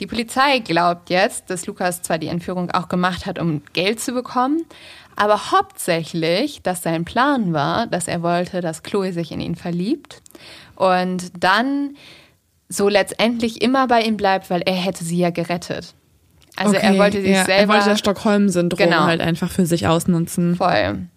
[0.00, 4.12] Die Polizei glaubt jetzt, dass Lukas zwar die Entführung auch gemacht hat, um Geld zu
[4.12, 4.64] bekommen,
[5.16, 10.22] aber hauptsächlich, dass sein Plan war, dass er wollte, dass Chloe sich in ihn verliebt
[10.76, 11.96] und dann
[12.68, 15.94] so letztendlich immer bei ihm bleibt, weil er hätte sie ja gerettet.
[16.54, 17.74] Also okay, er wollte sich ja, selber.
[17.74, 19.04] Er wollte das Stockholm-Syndrom genau.
[19.04, 20.56] halt einfach für sich ausnutzen.
[20.56, 21.08] Voll.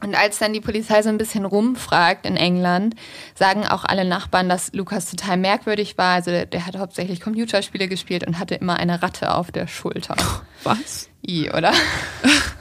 [0.00, 2.94] Und als dann die Polizei so ein bisschen rumfragt in England,
[3.34, 6.14] sagen auch alle Nachbarn, dass Lukas total merkwürdig war.
[6.14, 10.16] Also der, der hat hauptsächlich Computerspiele gespielt und hatte immer eine Ratte auf der Schulter.
[10.62, 11.08] Was?
[11.26, 11.72] I, oder?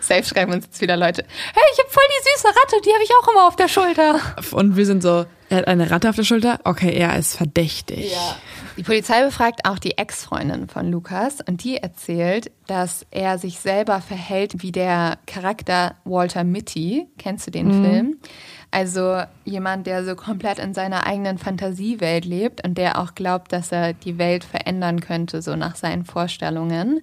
[0.00, 1.24] Safe schreiben uns jetzt wieder Leute.
[1.54, 4.20] Hey, ich habe voll die süße Ratte, die habe ich auch immer auf der Schulter.
[4.52, 6.60] Und wir sind so, er hat eine Ratte auf der Schulter?
[6.64, 8.12] Okay, er ist verdächtig.
[8.12, 8.36] Ja.
[8.76, 14.00] Die Polizei befragt auch die Ex-Freundin von Lukas und die erzählt, dass er sich selber
[14.00, 17.08] verhält wie der Charakter Walter Mitty.
[17.18, 17.84] Kennst du den mhm.
[17.84, 18.16] Film?
[18.70, 23.72] Also jemand, der so komplett in seiner eigenen Fantasiewelt lebt und der auch glaubt, dass
[23.72, 27.00] er die Welt verändern könnte, so nach seinen Vorstellungen.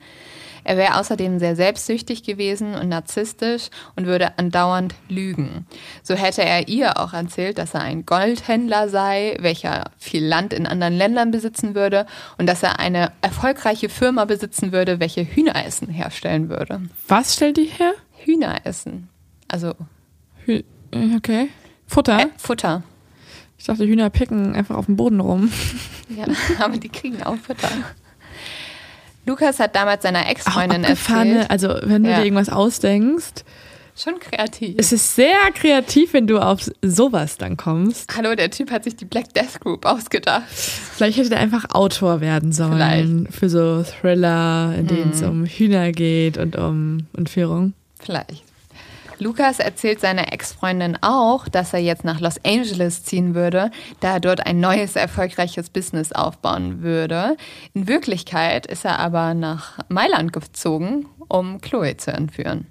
[0.67, 5.65] Er wäre außerdem sehr selbstsüchtig gewesen und narzisstisch und würde andauernd lügen.
[6.03, 10.67] So hätte er ihr auch erzählt, dass er ein Goldhändler sei, welcher viel Land in
[10.67, 12.05] anderen Ländern besitzen würde
[12.37, 16.81] und dass er eine erfolgreiche Firma besitzen würde, welche Hühneressen herstellen würde.
[17.07, 17.93] Was stellt die her?
[18.25, 19.07] Hühneressen.
[19.47, 19.73] Also.
[20.43, 20.63] Hü
[21.15, 21.47] okay.
[21.85, 22.19] Futter?
[22.19, 22.83] Äh, Futter.
[23.57, 25.49] Ich dachte, Hühner picken einfach auf dem Boden rum.
[26.09, 26.25] Ja,
[26.59, 27.69] aber die kriegen auch Futter.
[29.27, 31.49] Lukas hat damals seiner Ex-Freundin erzählt.
[31.49, 32.17] Also, wenn du ja.
[32.17, 33.43] dir irgendwas ausdenkst.
[33.95, 34.75] Schon kreativ.
[34.77, 38.15] Es ist sehr kreativ, wenn du auf sowas dann kommst.
[38.15, 40.47] Hallo, der Typ hat sich die Black Death Group ausgedacht.
[40.47, 43.27] Vielleicht hätte er einfach Autor werden sollen.
[43.27, 43.35] Vielleicht.
[43.35, 45.29] Für so Thriller, in denen es hm.
[45.29, 47.73] um Hühner geht und um Entführung.
[47.99, 48.46] Vielleicht.
[49.19, 54.19] Lukas erzählt seiner Ex-Freundin auch, dass er jetzt nach Los Angeles ziehen würde, da er
[54.19, 57.35] dort ein neues, erfolgreiches Business aufbauen würde.
[57.73, 62.67] In Wirklichkeit ist er aber nach Mailand gezogen, um Chloe zu entführen.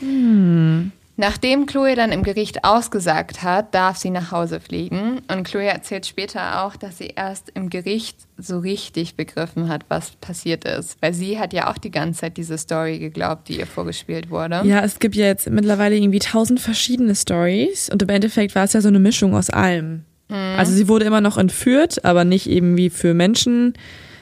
[0.00, 0.92] Hm.
[1.20, 5.20] Nachdem Chloe dann im Gericht ausgesagt hat, darf sie nach Hause fliegen.
[5.26, 10.12] Und Chloe erzählt später auch, dass sie erst im Gericht so richtig begriffen hat, was
[10.12, 10.96] passiert ist.
[11.02, 14.62] Weil sie hat ja auch die ganze Zeit diese Story geglaubt, die ihr vorgespielt wurde.
[14.64, 17.90] Ja, es gibt ja jetzt mittlerweile irgendwie tausend verschiedene Stories.
[17.90, 20.04] Und im Endeffekt war es ja so eine Mischung aus allem.
[20.28, 20.54] Mhm.
[20.56, 23.74] Also sie wurde immer noch entführt, aber nicht eben wie für Menschen,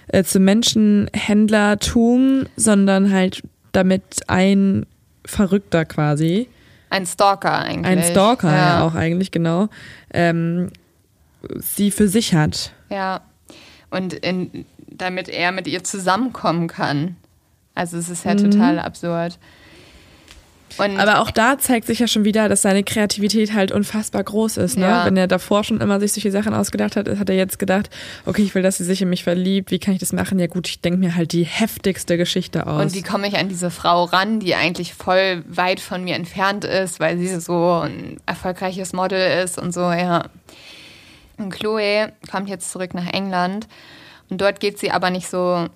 [0.09, 3.42] äh, zum Menschenhändlertum, sondern halt
[3.72, 4.86] damit ein
[5.26, 6.49] Verrückter quasi
[6.97, 7.86] ein Stalker eigentlich.
[7.86, 9.68] Ein Stalker, ja, ja auch eigentlich, genau.
[10.12, 10.70] Ähm,
[11.57, 12.72] sie für sich hat.
[12.90, 13.20] Ja.
[13.90, 17.16] Und in, damit er mit ihr zusammenkommen kann.
[17.74, 18.51] Also es ist ja mhm.
[18.51, 19.38] total absurd.
[20.78, 24.58] Und Aber auch da zeigt sich ja schon wieder, dass seine Kreativität halt unfassbar groß
[24.58, 24.76] ist.
[24.76, 24.84] Ne?
[24.84, 25.06] Ja.
[25.06, 27.88] Wenn er davor schon immer sich solche Sachen ausgedacht hat, hat er jetzt gedacht,
[28.26, 29.70] okay, ich will, dass sie sich in mich verliebt.
[29.70, 30.38] Wie kann ich das machen?
[30.38, 32.82] Ja gut, ich denke mir halt die heftigste Geschichte aus.
[32.82, 36.64] Und wie komme ich an diese Frau ran, die eigentlich voll weit von mir entfernt
[36.64, 40.24] ist, weil sie so ein erfolgreiches Model ist und so, ja.
[41.38, 43.66] Und Chloe kommt jetzt zurück nach England
[44.28, 45.66] und dort geht sie aber nicht so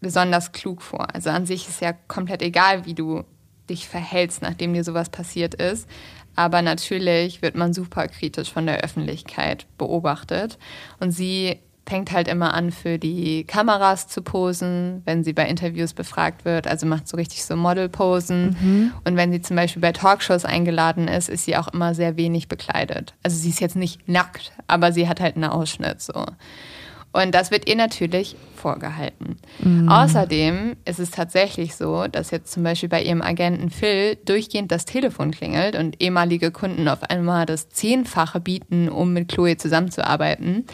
[0.00, 1.14] besonders klug vor.
[1.14, 3.24] Also an sich ist ja komplett egal, wie du
[3.70, 5.88] dich verhältst, nachdem dir sowas passiert ist.
[6.36, 10.58] Aber natürlich wird man super kritisch von der Öffentlichkeit beobachtet.
[11.00, 11.58] Und sie
[11.90, 16.68] fängt halt immer an, für die Kameras zu posen, wenn sie bei Interviews befragt wird.
[16.68, 18.56] Also macht so richtig so Modelposen.
[18.60, 18.92] Mhm.
[19.04, 22.46] Und wenn sie zum Beispiel bei Talkshows eingeladen ist, ist sie auch immer sehr wenig
[22.46, 23.14] bekleidet.
[23.24, 26.26] Also sie ist jetzt nicht nackt, aber sie hat halt einen Ausschnitt so.
[27.12, 29.36] Und das wird ihr natürlich vorgehalten.
[29.58, 29.88] Mhm.
[29.88, 34.84] Außerdem ist es tatsächlich so, dass jetzt zum Beispiel bei ihrem Agenten Phil durchgehend das
[34.84, 40.66] Telefon klingelt und ehemalige Kunden auf einmal das Zehnfache bieten, um mit Chloe zusammenzuarbeiten.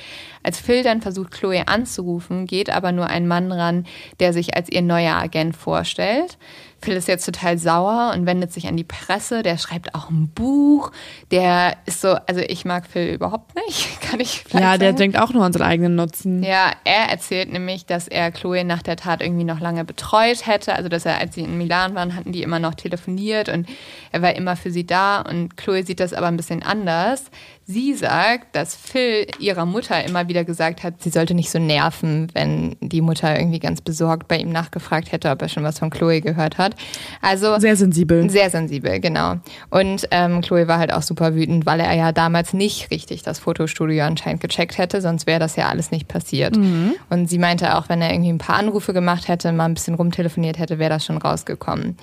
[0.46, 3.84] Als Phil dann versucht, Chloe anzurufen, geht aber nur ein Mann ran,
[4.20, 6.38] der sich als ihr neuer Agent vorstellt.
[6.82, 9.42] Phil ist jetzt total sauer und wendet sich an die Presse.
[9.42, 10.92] Der schreibt auch ein Buch.
[11.30, 14.98] Der ist so, also ich mag Phil überhaupt nicht, kann ich vielleicht Ja, der sagen.
[14.98, 16.44] denkt auch nur an seinen eigenen Nutzen.
[16.44, 20.74] Ja, er erzählt nämlich, dass er Chloe nach der Tat irgendwie noch lange betreut hätte.
[20.76, 23.66] Also, dass er, als sie in Milan waren, hatten die immer noch telefoniert und
[24.12, 25.22] er war immer für sie da.
[25.22, 27.24] Und Chloe sieht das aber ein bisschen anders.
[27.68, 32.28] Sie sagt, dass Phil ihrer Mutter immer wieder gesagt hat, sie sollte nicht so nerven,
[32.32, 35.90] wenn die Mutter irgendwie ganz besorgt bei ihm nachgefragt hätte, ob er schon was von
[35.90, 36.76] Chloe gehört hat.
[37.22, 38.30] Also sehr sensibel.
[38.30, 39.38] Sehr sensibel, genau.
[39.70, 43.40] Und ähm, Chloe war halt auch super wütend, weil er ja damals nicht richtig das
[43.40, 46.56] Fotostudio anscheinend gecheckt hätte, sonst wäre das ja alles nicht passiert.
[46.56, 46.94] Mhm.
[47.10, 49.94] Und sie meinte auch, wenn er irgendwie ein paar Anrufe gemacht hätte, mal ein bisschen
[49.94, 51.96] rumtelefoniert hätte, wäre das schon rausgekommen.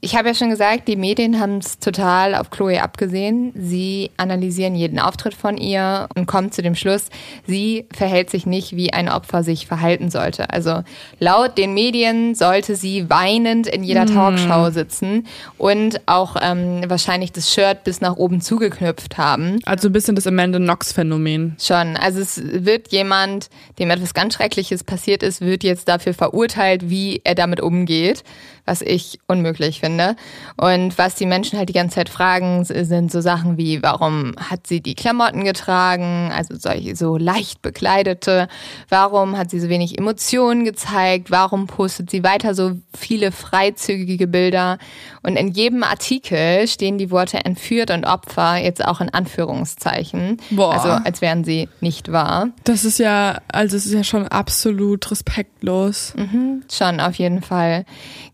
[0.00, 3.52] Ich habe ja schon gesagt, die Medien haben es total auf Chloe abgesehen.
[3.54, 7.08] Sie analysieren jeden Auftritt von ihr und kommen zu dem Schluss,
[7.46, 10.50] sie verhält sich nicht, wie ein Opfer sich verhalten sollte.
[10.50, 10.82] Also
[11.20, 14.14] laut den Medien sollte sie weinend in jeder hm.
[14.14, 15.26] Talkshow sitzen
[15.58, 19.60] und auch ähm, wahrscheinlich das Shirt bis nach oben zugeknüpft haben.
[19.64, 21.56] Also ein bisschen das Amanda Knox-Phänomen.
[21.60, 21.96] Schon.
[21.96, 27.20] Also es wird jemand, dem etwas ganz Schreckliches passiert ist, wird jetzt dafür verurteilt, wie
[27.24, 28.24] er damit umgeht,
[28.64, 30.16] was ich unmöglich finde.
[30.56, 34.66] Und was die Menschen halt die ganze Zeit fragen, sind so Sachen wie, warum hat
[34.66, 38.48] sie die Klamotten getragen, also solche so leicht bekleidete,
[38.88, 44.78] warum hat sie so wenig Emotionen gezeigt, warum postet sie weiter so viele freizügige Bilder.
[45.22, 50.38] Und in jedem Artikel stehen die Worte entführt und Opfer jetzt auch in Anführungszeichen.
[50.50, 50.74] Boah.
[50.74, 52.48] Also als wären sie nicht wahr.
[52.64, 56.14] Das ist ja, also es ist ja schon absolut respektlos.
[56.16, 57.84] Mhm, schon, auf jeden Fall.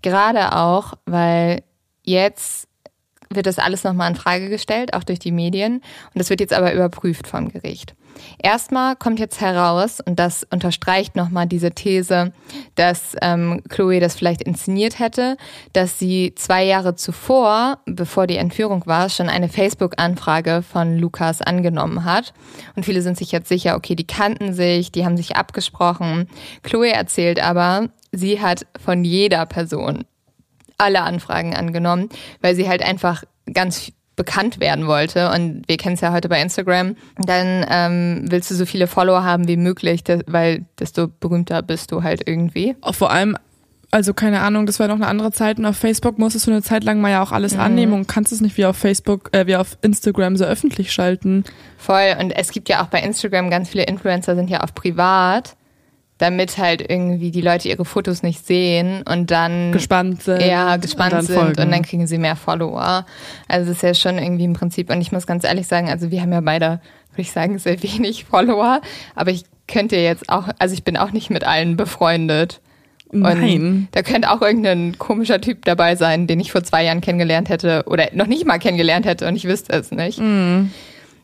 [0.02, 0.17] Gerade
[0.54, 1.62] auch, weil
[2.04, 2.68] jetzt
[3.30, 5.76] wird das alles nochmal in Frage gestellt, auch durch die Medien.
[5.76, 7.94] Und das wird jetzt aber überprüft vom Gericht.
[8.42, 12.32] Erstmal kommt jetzt heraus, und das unterstreicht nochmal diese These,
[12.74, 15.36] dass ähm, Chloe das vielleicht inszeniert hätte,
[15.72, 22.04] dass sie zwei Jahre zuvor, bevor die Entführung war, schon eine Facebook-Anfrage von Lukas angenommen
[22.04, 22.32] hat.
[22.76, 26.28] Und viele sind sich jetzt sicher, okay, die kannten sich, die haben sich abgesprochen.
[26.62, 30.04] Chloe erzählt aber, sie hat von jeder Person
[30.78, 32.08] alle Anfragen angenommen,
[32.40, 35.30] weil sie halt einfach ganz bekannt werden wollte.
[35.30, 36.96] Und wir kennen es ja heute bei Instagram.
[37.16, 42.02] Dann ähm, willst du so viele Follower haben wie möglich, weil desto berühmter bist du
[42.02, 42.76] halt irgendwie.
[42.82, 43.38] Auch vor allem
[43.90, 46.62] also keine Ahnung, das war noch eine andere Zeit und auf Facebook musstest du eine
[46.62, 47.60] Zeit lang mal ja auch alles mhm.
[47.60, 51.44] annehmen und kannst es nicht wie auf Facebook, äh, wie auf Instagram so öffentlich schalten.
[51.78, 55.56] Voll und es gibt ja auch bei Instagram ganz viele Influencer sind ja auf privat
[56.18, 60.42] damit halt irgendwie die Leute ihre Fotos nicht sehen und dann gespannt sind.
[60.42, 61.62] Ja, gespannt und sind folgen.
[61.62, 63.06] und dann kriegen sie mehr Follower.
[63.46, 66.10] Also das ist ja schon irgendwie im Prinzip, und ich muss ganz ehrlich sagen, also
[66.10, 66.80] wir haben ja beide,
[67.12, 68.80] würde ich sagen, sehr wenig Follower,
[69.14, 72.60] aber ich könnte jetzt auch, also ich bin auch nicht mit allen befreundet.
[73.10, 73.60] Nein.
[73.60, 77.48] Und da könnte auch irgendein komischer Typ dabei sein, den ich vor zwei Jahren kennengelernt
[77.48, 80.18] hätte oder noch nicht mal kennengelernt hätte und ich wüsste es nicht.
[80.18, 80.66] Mm.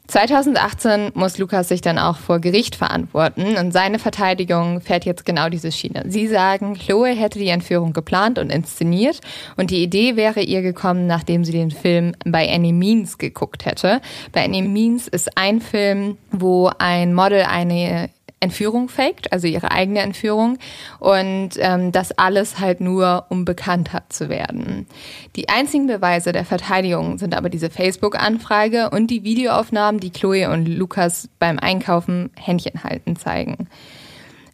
[0.07, 5.49] 2018 muss Lukas sich dann auch vor Gericht verantworten und seine Verteidigung fährt jetzt genau
[5.49, 6.05] diese Schiene.
[6.09, 9.21] Sie sagen, Chloe hätte die Entführung geplant und inszeniert
[9.57, 14.01] und die Idee wäre ihr gekommen, nachdem sie den Film bei Any Means geguckt hätte.
[14.33, 18.11] Bei Any Means ist ein Film, wo ein Model eine
[18.45, 20.59] Entführung faked, also ihre eigene Entführung
[21.01, 24.87] und ähm, das alles halt nur, um bekannter zu werden.
[25.35, 30.67] Die einzigen Beweise der Verteidigung sind aber diese Facebook-Anfrage und die Videoaufnahmen, die Chloe und
[30.67, 33.69] Lukas beim Einkaufen Händchen halten zeigen.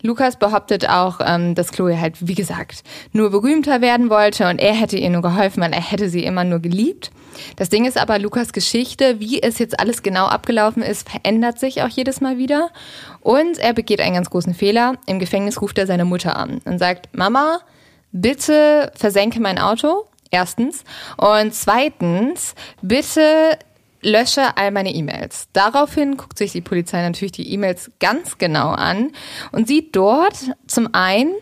[0.02, 2.82] Lukas behauptet auch, ähm, dass Chloe halt, wie gesagt,
[3.12, 6.44] nur berühmter werden wollte und er hätte ihr nur geholfen, weil er hätte sie immer
[6.44, 7.10] nur geliebt.
[7.56, 11.82] Das Ding ist aber, Lukas Geschichte, wie es jetzt alles genau abgelaufen ist, verändert sich
[11.82, 12.70] auch jedes Mal wieder.
[13.20, 14.94] Und er begeht einen ganz großen Fehler.
[15.06, 17.60] Im Gefängnis ruft er seine Mutter an und sagt, Mama,
[18.12, 20.06] bitte versenke mein Auto.
[20.30, 20.84] Erstens.
[21.16, 23.58] Und zweitens, bitte
[24.02, 25.48] lösche all meine E-Mails.
[25.52, 29.12] Daraufhin guckt sich die Polizei natürlich die E-Mails ganz genau an
[29.52, 31.32] und sieht dort zum einen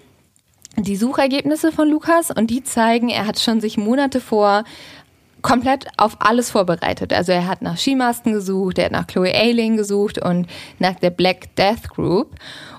[0.76, 4.64] die Suchergebnisse von Lukas und die zeigen, er hat schon sich Monate vor
[5.42, 7.12] komplett auf alles vorbereitet.
[7.12, 10.46] Also er hat nach Skimasken gesucht, er hat nach Chloe Ailing gesucht und
[10.78, 12.34] nach der Black Death Group.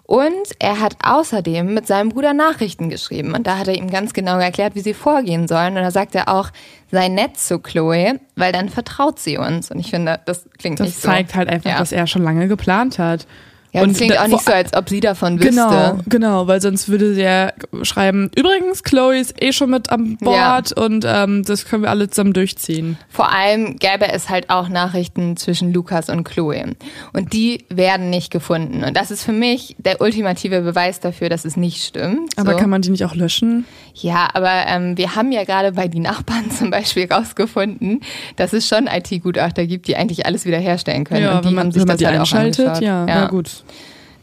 [0.09, 3.35] Und er hat außerdem mit seinem Bruder Nachrichten geschrieben.
[3.35, 5.77] Und da hat er ihm ganz genau erklärt, wie sie vorgehen sollen.
[5.77, 6.49] Und da sagt er auch,
[6.89, 9.69] sei nett zu Chloe, weil dann vertraut sie uns.
[9.69, 11.07] Und ich finde, das klingt das nicht so.
[11.07, 11.77] Das zeigt halt einfach, ja.
[11.77, 13.27] dass er schon lange geplant hat.
[13.71, 15.51] Ja, und es klingt auch nicht so, als ob sie davon wüsste.
[15.51, 17.51] Genau, genau, weil sonst würde sie ja
[17.83, 20.83] schreiben, übrigens, Chloe ist eh schon mit am Bord ja.
[20.83, 22.97] und ähm, das können wir alle zusammen durchziehen.
[23.09, 26.75] Vor allem gäbe es halt auch Nachrichten zwischen Lukas und Chloe.
[27.13, 28.83] Und die werden nicht gefunden.
[28.83, 32.31] Und das ist für mich der ultimative Beweis dafür, dass es nicht stimmt.
[32.37, 32.57] Aber so.
[32.57, 33.65] kann man die nicht auch löschen?
[33.93, 38.01] Ja, aber ähm, wir haben ja gerade bei die Nachbarn zum Beispiel rausgefunden,
[38.35, 41.23] dass es schon IT-Gutachter gibt, die eigentlich alles wiederherstellen können.
[41.23, 43.05] Ja, und die wenn man, haben sich wenn man das die halt einschaltet, auch ja,
[43.07, 43.58] ja, gut.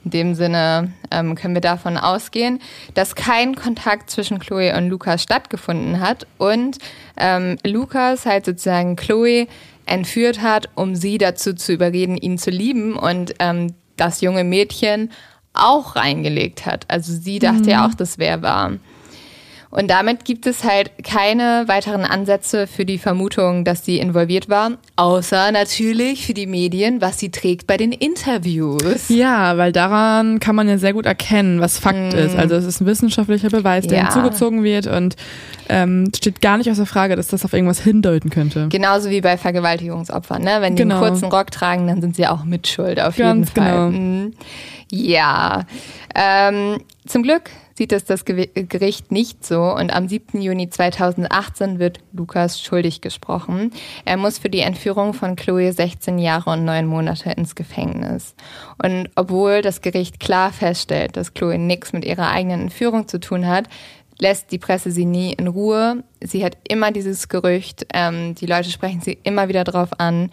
[0.04, 2.60] In dem Sinne ähm, können wir davon ausgehen,
[2.94, 6.78] dass kein Kontakt zwischen Chloe und Lukas stattgefunden hat und
[7.16, 9.48] ähm, Lukas halt sozusagen Chloe
[9.84, 15.10] entführt hat, um sie dazu zu überreden, ihn zu lieben und ähm, das junge Mädchen
[15.54, 16.84] auch reingelegt hat.
[16.88, 17.68] Also sie dachte mhm.
[17.68, 18.72] ja auch, das wäre wahr.
[19.76, 24.70] Und damit gibt es halt keine weiteren Ansätze für die Vermutung, dass sie involviert war,
[24.96, 29.10] außer natürlich für die Medien, was sie trägt bei den Interviews.
[29.10, 32.16] Ja, weil daran kann man ja sehr gut erkennen, was Fakt mm.
[32.16, 32.36] ist.
[32.36, 34.04] Also es ist ein wissenschaftlicher Beweis, der ja.
[34.04, 35.14] hinzugezogen wird und
[35.68, 38.68] ähm, steht gar nicht außer Frage, dass das auf irgendwas hindeuten könnte.
[38.70, 40.42] Genauso wie bei Vergewaltigungsopfern.
[40.42, 40.56] Ne?
[40.60, 41.02] Wenn die genau.
[41.02, 43.90] einen kurzen Rock tragen, dann sind sie auch mitschuld auf Ganz jeden Fall.
[43.90, 43.90] Genau.
[43.90, 44.32] Mhm.
[44.90, 45.64] Ja,
[46.14, 50.40] ähm, zum Glück sieht es das Gericht nicht so und am 7.
[50.40, 53.70] Juni 2018 wird Lukas schuldig gesprochen.
[54.04, 58.34] Er muss für die Entführung von Chloe 16 Jahre und 9 Monate ins Gefängnis.
[58.82, 63.46] Und obwohl das Gericht klar feststellt, dass Chloe nichts mit ihrer eigenen Entführung zu tun
[63.46, 63.68] hat,
[64.18, 66.02] lässt die Presse sie nie in Ruhe.
[66.22, 70.30] Sie hat immer dieses Gerücht, ähm, die Leute sprechen sie immer wieder drauf an.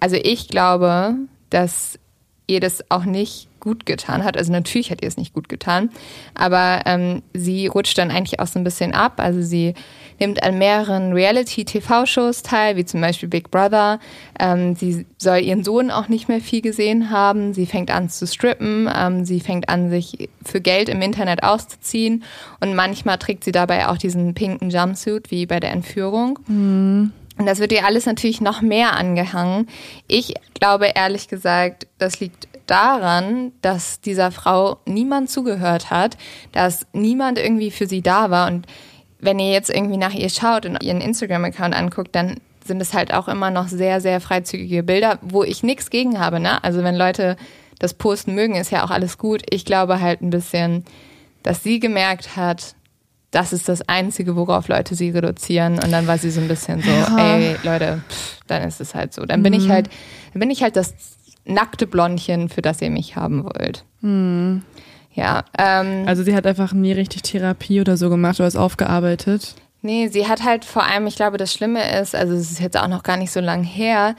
[0.00, 1.14] Also ich glaube,
[1.50, 2.00] dass
[2.48, 4.36] ihr das auch nicht gut getan hat.
[4.36, 5.90] Also natürlich hat ihr es nicht gut getan,
[6.34, 9.14] aber ähm, sie rutscht dann eigentlich auch so ein bisschen ab.
[9.18, 9.74] Also sie
[10.18, 13.98] nimmt an mehreren Reality-TV-Shows teil, wie zum Beispiel Big Brother.
[14.38, 17.54] Ähm, sie soll ihren Sohn auch nicht mehr viel gesehen haben.
[17.54, 18.88] Sie fängt an zu strippen.
[18.94, 22.24] Ähm, sie fängt an, sich für Geld im Internet auszuziehen.
[22.60, 26.38] Und manchmal trägt sie dabei auch diesen pinken Jumpsuit, wie bei der Entführung.
[26.46, 27.12] Mhm.
[27.40, 29.66] Und das wird ihr alles natürlich noch mehr angehangen.
[30.06, 36.16] Ich glaube ehrlich gesagt, das liegt daran, dass dieser Frau niemand zugehört hat,
[36.52, 38.46] dass niemand irgendwie für sie da war.
[38.46, 38.66] Und
[39.18, 43.12] wenn ihr jetzt irgendwie nach ihr schaut und ihren Instagram-Account anguckt, dann sind es halt
[43.12, 46.38] auch immer noch sehr, sehr freizügige Bilder, wo ich nichts gegen habe.
[46.38, 46.62] Ne?
[46.62, 47.36] Also wenn Leute
[47.78, 49.42] das posten mögen, ist ja auch alles gut.
[49.50, 50.84] Ich glaube halt ein bisschen,
[51.42, 52.74] dass sie gemerkt hat,
[53.30, 55.74] das ist das Einzige, worauf Leute sie reduzieren.
[55.74, 57.16] Und dann war sie so ein bisschen so, ja.
[57.18, 59.24] ey, Leute, pff, dann ist es halt so.
[59.24, 59.60] Dann bin mhm.
[59.60, 59.88] ich halt,
[60.32, 60.94] dann bin ich halt das
[61.44, 63.84] nackte Blondchen, für das ihr mich haben wollt.
[64.00, 64.62] Mhm.
[65.12, 65.44] Ja.
[65.58, 69.54] Ähm, also sie hat einfach nie richtig Therapie oder so gemacht oder es aufgearbeitet.
[69.82, 72.76] Nee, sie hat halt vor allem, ich glaube, das Schlimme ist, also es ist jetzt
[72.76, 74.14] auch noch gar nicht so lang her,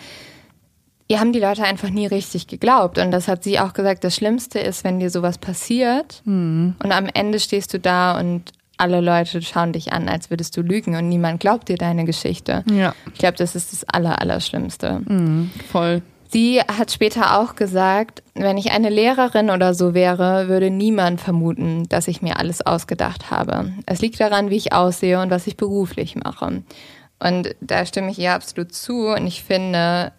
[1.08, 2.98] ihr haben die Leute einfach nie richtig geglaubt.
[2.98, 6.76] Und das hat sie auch gesagt, das Schlimmste ist, wenn dir sowas passiert mhm.
[6.82, 10.62] und am Ende stehst du da und alle Leute schauen dich an, als würdest du
[10.62, 12.64] lügen und niemand glaubt dir deine Geschichte.
[12.72, 12.96] Ja.
[13.14, 15.02] Ich glaube, das ist das Aller, Allerschlimmste.
[15.06, 16.02] Mhm, voll.
[16.32, 21.90] Sie hat später auch gesagt, wenn ich eine Lehrerin oder so wäre, würde niemand vermuten,
[21.90, 23.74] dass ich mir alles ausgedacht habe.
[23.86, 26.64] Es liegt daran, wie ich aussehe und was ich beruflich mache.
[27.20, 29.10] Und da stimme ich ihr absolut zu.
[29.10, 30.14] Und ich finde,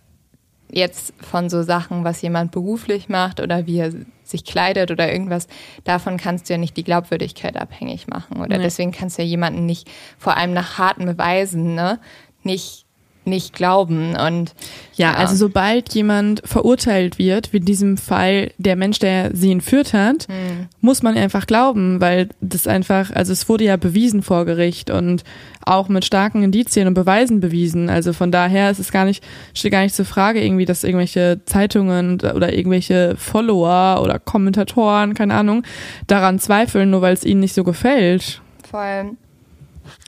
[0.71, 5.49] jetzt von so Sachen, was jemand beruflich macht oder wie er sich kleidet oder irgendwas,
[5.85, 8.37] davon kannst du ja nicht die Glaubwürdigkeit abhängig machen.
[8.37, 8.65] Oder nee.
[8.65, 12.01] deswegen kannst du ja jemanden nicht, vor allem nach harten Beweisen, ne,
[12.43, 12.82] nicht
[13.25, 14.17] nicht glauben.
[14.17, 14.55] Und
[14.95, 19.53] ja, ja, also sobald jemand verurteilt wird, wie in diesem Fall der Mensch, der sie
[19.53, 20.69] entführt hat, mhm.
[20.81, 25.25] muss man einfach glauben, weil das einfach, also es wurde ja bewiesen vor Gericht und
[25.65, 27.89] auch mit starken Indizien und Beweisen bewiesen.
[27.89, 29.25] Also von daher ist es gar nicht,
[29.55, 35.35] steht gar nicht zur Frage irgendwie, dass irgendwelche Zeitungen oder irgendwelche Follower oder Kommentatoren, keine
[35.35, 35.63] Ahnung,
[36.07, 38.43] daran zweifeln, nur weil es ihnen nicht so gefällt.
[38.69, 39.17] Voll.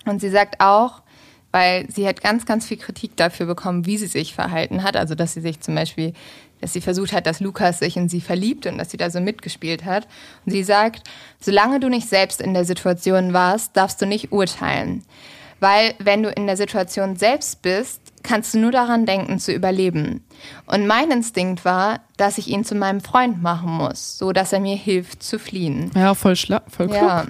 [0.06, 1.03] Und sie sagt auch,
[1.54, 4.96] weil sie hat ganz, ganz viel Kritik dafür bekommen, wie sie sich verhalten hat.
[4.96, 6.12] Also, dass sie sich zum Beispiel,
[6.60, 9.20] dass sie versucht hat, dass Lukas sich in sie verliebt und dass sie da so
[9.20, 10.08] mitgespielt hat.
[10.44, 11.08] Und sie sagt,
[11.38, 15.04] solange du nicht selbst in der Situation warst, darfst du nicht urteilen.
[15.60, 20.24] Weil wenn du in der Situation selbst bist, kannst du nur daran denken, zu überleben.
[20.66, 24.58] Und mein Instinkt war, dass ich ihn zu meinem Freund machen muss, so dass er
[24.58, 25.92] mir hilft zu fliehen.
[25.94, 27.00] Ja, voll, schla voll klug.
[27.00, 27.26] Ja.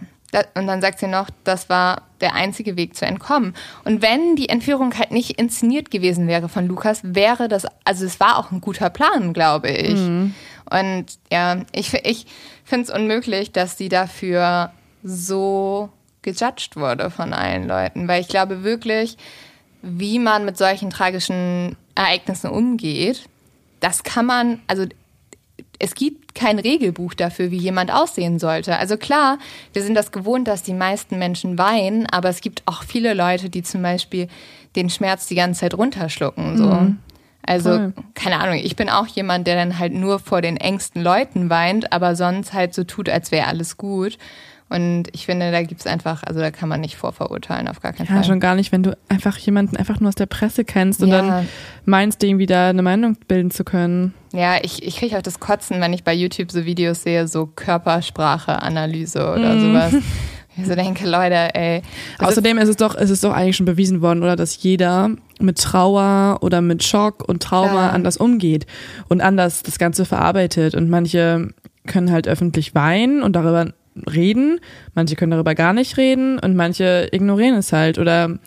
[0.54, 3.54] Und dann sagt sie noch, das war der einzige Weg zu entkommen.
[3.84, 8.20] Und wenn die Entführung halt nicht inszeniert gewesen wäre von Lukas, wäre das, also es
[8.20, 9.98] war auch ein guter Plan, glaube ich.
[9.98, 10.34] Mhm.
[10.70, 12.26] Und ja, ich, ich
[12.64, 15.90] finde es unmöglich, dass sie dafür so
[16.22, 18.08] gejudged wurde von allen Leuten.
[18.08, 19.16] Weil ich glaube wirklich,
[19.82, 23.28] wie man mit solchen tragischen Ereignissen umgeht,
[23.80, 24.86] das kann man, also
[25.78, 28.76] es gibt kein Regelbuch dafür, wie jemand aussehen sollte.
[28.76, 29.38] Also klar,
[29.72, 33.50] wir sind das gewohnt, dass die meisten Menschen weinen, aber es gibt auch viele Leute,
[33.50, 34.28] die zum Beispiel
[34.76, 36.56] den Schmerz die ganze Zeit runterschlucken.
[36.56, 36.66] So.
[36.66, 36.98] Mhm.
[37.46, 37.92] Also, Voll.
[38.14, 41.92] keine Ahnung, ich bin auch jemand, der dann halt nur vor den engsten Leuten weint,
[41.92, 44.16] aber sonst halt so tut, als wäre alles gut.
[44.70, 47.92] Und ich finde, da gibt es einfach, also da kann man nicht vorverurteilen, auf gar
[47.92, 48.22] keinen ja, Fall.
[48.22, 51.10] Ja, schon gar nicht, wenn du einfach jemanden einfach nur aus der Presse kennst und
[51.10, 51.22] ja.
[51.22, 51.48] dann
[51.84, 54.14] meinst, irgendwie da eine Meinung bilden zu können.
[54.32, 57.46] Ja, ich, ich kriege auch das Kotzen, wenn ich bei YouTube so Videos sehe, so
[57.46, 59.60] Körpersprache-Analyse oder mhm.
[59.60, 59.94] sowas.
[60.56, 61.82] Ich so denke, Leute, ey.
[62.18, 65.10] Außerdem ist es doch, ist es doch eigentlich schon bewiesen worden, oder, dass jeder
[65.40, 67.90] mit Trauer oder mit Schock und Trauma ja.
[67.90, 68.66] anders umgeht
[69.08, 70.76] und anders das Ganze verarbeitet.
[70.76, 71.48] Und manche
[71.86, 74.60] können halt öffentlich weinen und darüber reden,
[74.94, 78.38] manche können darüber gar nicht reden und manche ignorieren es halt oder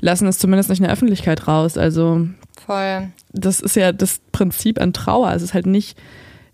[0.00, 1.76] lassen es zumindest nicht in der Öffentlichkeit raus.
[1.78, 2.26] Also
[2.64, 3.08] voll.
[3.32, 5.32] Das ist ja das Prinzip an Trauer.
[5.32, 5.98] Es ist halt nicht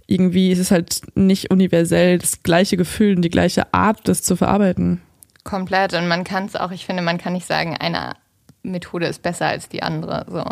[0.06, 4.36] irgendwie, es ist halt nicht universell das gleiche Gefühl und die gleiche Art, das zu
[4.36, 5.02] verarbeiten.
[5.44, 5.94] Komplett.
[5.94, 8.14] Und man kann es auch, ich finde, man kann nicht sagen, eine
[8.62, 10.26] Methode ist besser als die andere.
[10.28, 10.44] So.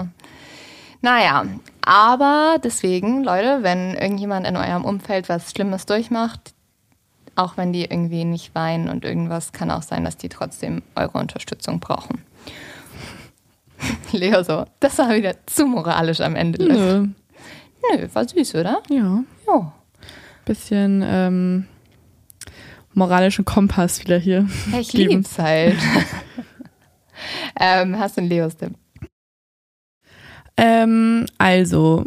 [1.03, 1.45] Naja,
[1.85, 6.54] aber deswegen, Leute, wenn irgendjemand in eurem Umfeld was Schlimmes durchmacht,
[7.37, 11.19] auch wenn die irgendwie nicht weinen und irgendwas, kann auch sein, dass die trotzdem eure
[11.19, 12.23] Unterstützung brauchen.
[14.13, 16.65] Leo so, das war wieder zu moralisch am Ende.
[16.65, 17.07] Nö.
[17.93, 18.83] Nö, war süß, oder?
[18.89, 19.25] Ja.
[19.47, 19.73] Ja.
[20.45, 21.67] Bisschen, ähm,
[22.95, 24.49] moralischen Kompass wieder hier.
[24.73, 25.11] Ja, ich geben.
[25.11, 25.77] lieb's halt.
[27.61, 28.75] ähm, hast du einen Leos-Tipp?
[30.57, 32.05] Ähm, also,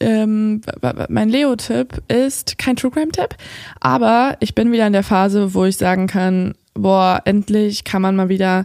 [0.00, 0.60] ähm,
[1.08, 3.34] mein Leo-Tipp ist kein True Crime-Tipp,
[3.80, 8.16] aber ich bin wieder in der Phase, wo ich sagen kann, boah, endlich kann man
[8.16, 8.64] mal wieder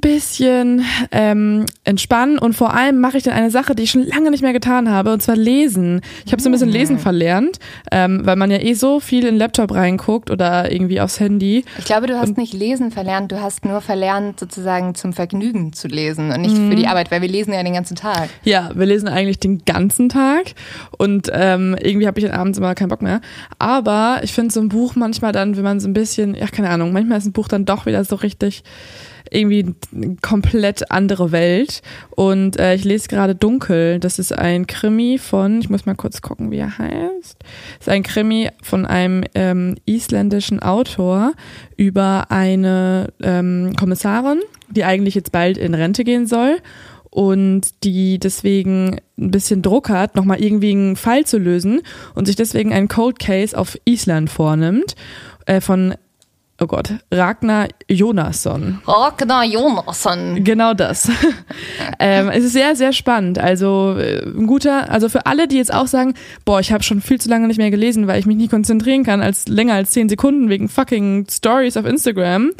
[0.00, 4.30] bisschen ähm, entspannen und vor allem mache ich dann eine Sache, die ich schon lange
[4.30, 6.00] nicht mehr getan habe, und zwar lesen.
[6.24, 7.58] Ich habe so ein bisschen Lesen verlernt,
[7.90, 11.64] ähm, weil man ja eh so viel in den Laptop reinguckt oder irgendwie aufs Handy.
[11.78, 15.88] Ich glaube, du hast nicht lesen verlernt, du hast nur verlernt, sozusagen zum Vergnügen zu
[15.88, 18.28] lesen und nicht für die Arbeit, weil wir lesen ja den ganzen Tag.
[18.44, 20.54] Ja, wir lesen eigentlich den ganzen Tag
[20.98, 23.20] und ähm, irgendwie habe ich dann abends immer keinen Bock mehr.
[23.58, 26.70] Aber ich finde so ein Buch manchmal dann, wenn man so ein bisschen, ja keine
[26.70, 28.62] Ahnung, manchmal ist ein Buch dann doch wieder so richtig
[29.30, 31.82] irgendwie eine komplett andere Welt.
[32.10, 33.98] Und äh, ich lese gerade Dunkel.
[34.00, 37.38] Das ist ein Krimi von, ich muss mal kurz gucken, wie er heißt.
[37.78, 41.32] Das ist ein Krimi von einem ähm, isländischen Autor
[41.76, 44.40] über eine ähm, Kommissarin,
[44.70, 46.58] die eigentlich jetzt bald in Rente gehen soll
[47.16, 51.80] und die deswegen ein bisschen Druck hat, nochmal irgendwie einen Fall zu lösen
[52.14, 54.96] und sich deswegen einen Cold Case auf Island vornimmt
[55.46, 55.94] äh, von,
[56.60, 58.80] oh Gott, Ragnar Jonasson.
[58.86, 60.42] Ragnar Jonasson.
[60.42, 61.10] Genau das.
[61.98, 63.38] ähm, es ist sehr, sehr spannend.
[63.38, 66.14] Also äh, ein guter, also für alle, die jetzt auch sagen,
[66.44, 69.04] boah, ich habe schon viel zu lange nicht mehr gelesen, weil ich mich nicht konzentrieren
[69.04, 72.52] kann, als länger als zehn Sekunden wegen fucking Stories auf Instagram,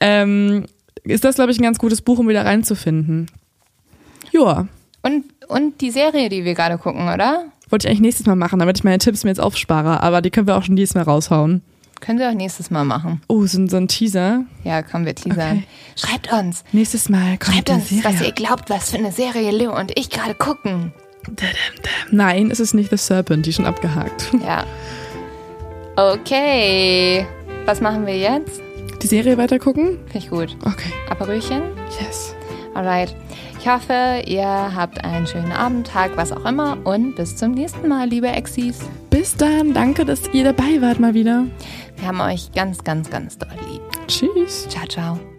[0.00, 0.66] ähm,
[1.04, 3.30] ist das, glaube ich, ein ganz gutes Buch, um wieder reinzufinden.
[4.32, 4.68] Joa.
[5.02, 7.46] Und, und die Serie, die wir gerade gucken, oder?
[7.70, 10.30] Wollte ich eigentlich nächstes Mal machen, damit ich meine Tipps mir jetzt aufspare, aber die
[10.30, 11.62] können wir auch schon dieses Mal raushauen.
[12.00, 13.20] Können wir auch nächstes Mal machen.
[13.28, 14.44] Oh, so, ein- so ein Teaser.
[14.64, 15.58] Ja, kommen wir teasern.
[15.58, 15.64] Okay.
[15.96, 16.64] Schreibt uns.
[16.72, 18.32] Nächstes Mal kommt Schreibt uns, was ihr Serie.
[18.32, 20.92] glaubt, was für eine Serie Leo und ich gerade gucken.
[22.10, 24.30] Nein, es ist nicht The Serpent, die ist schon abgehakt.
[24.44, 24.64] Ja.
[25.96, 27.26] Okay.
[27.66, 28.60] Was machen wir jetzt?
[29.02, 29.98] Die Serie weitergucken?
[30.06, 30.56] Finde ich gut.
[30.64, 30.92] Okay.
[31.10, 31.62] Aperölchen?
[32.00, 32.34] Yes.
[32.74, 33.14] Alright.
[33.68, 37.86] Ich hoffe, ihr habt einen schönen Abend, Tag, was auch immer und bis zum nächsten
[37.86, 38.78] Mal, liebe Exis.
[39.10, 41.44] Bis dann, danke, dass ihr dabei wart mal wieder.
[41.96, 43.82] Wir haben euch ganz, ganz, ganz doll lieb.
[44.06, 44.66] Tschüss.
[44.70, 45.37] Ciao, ciao.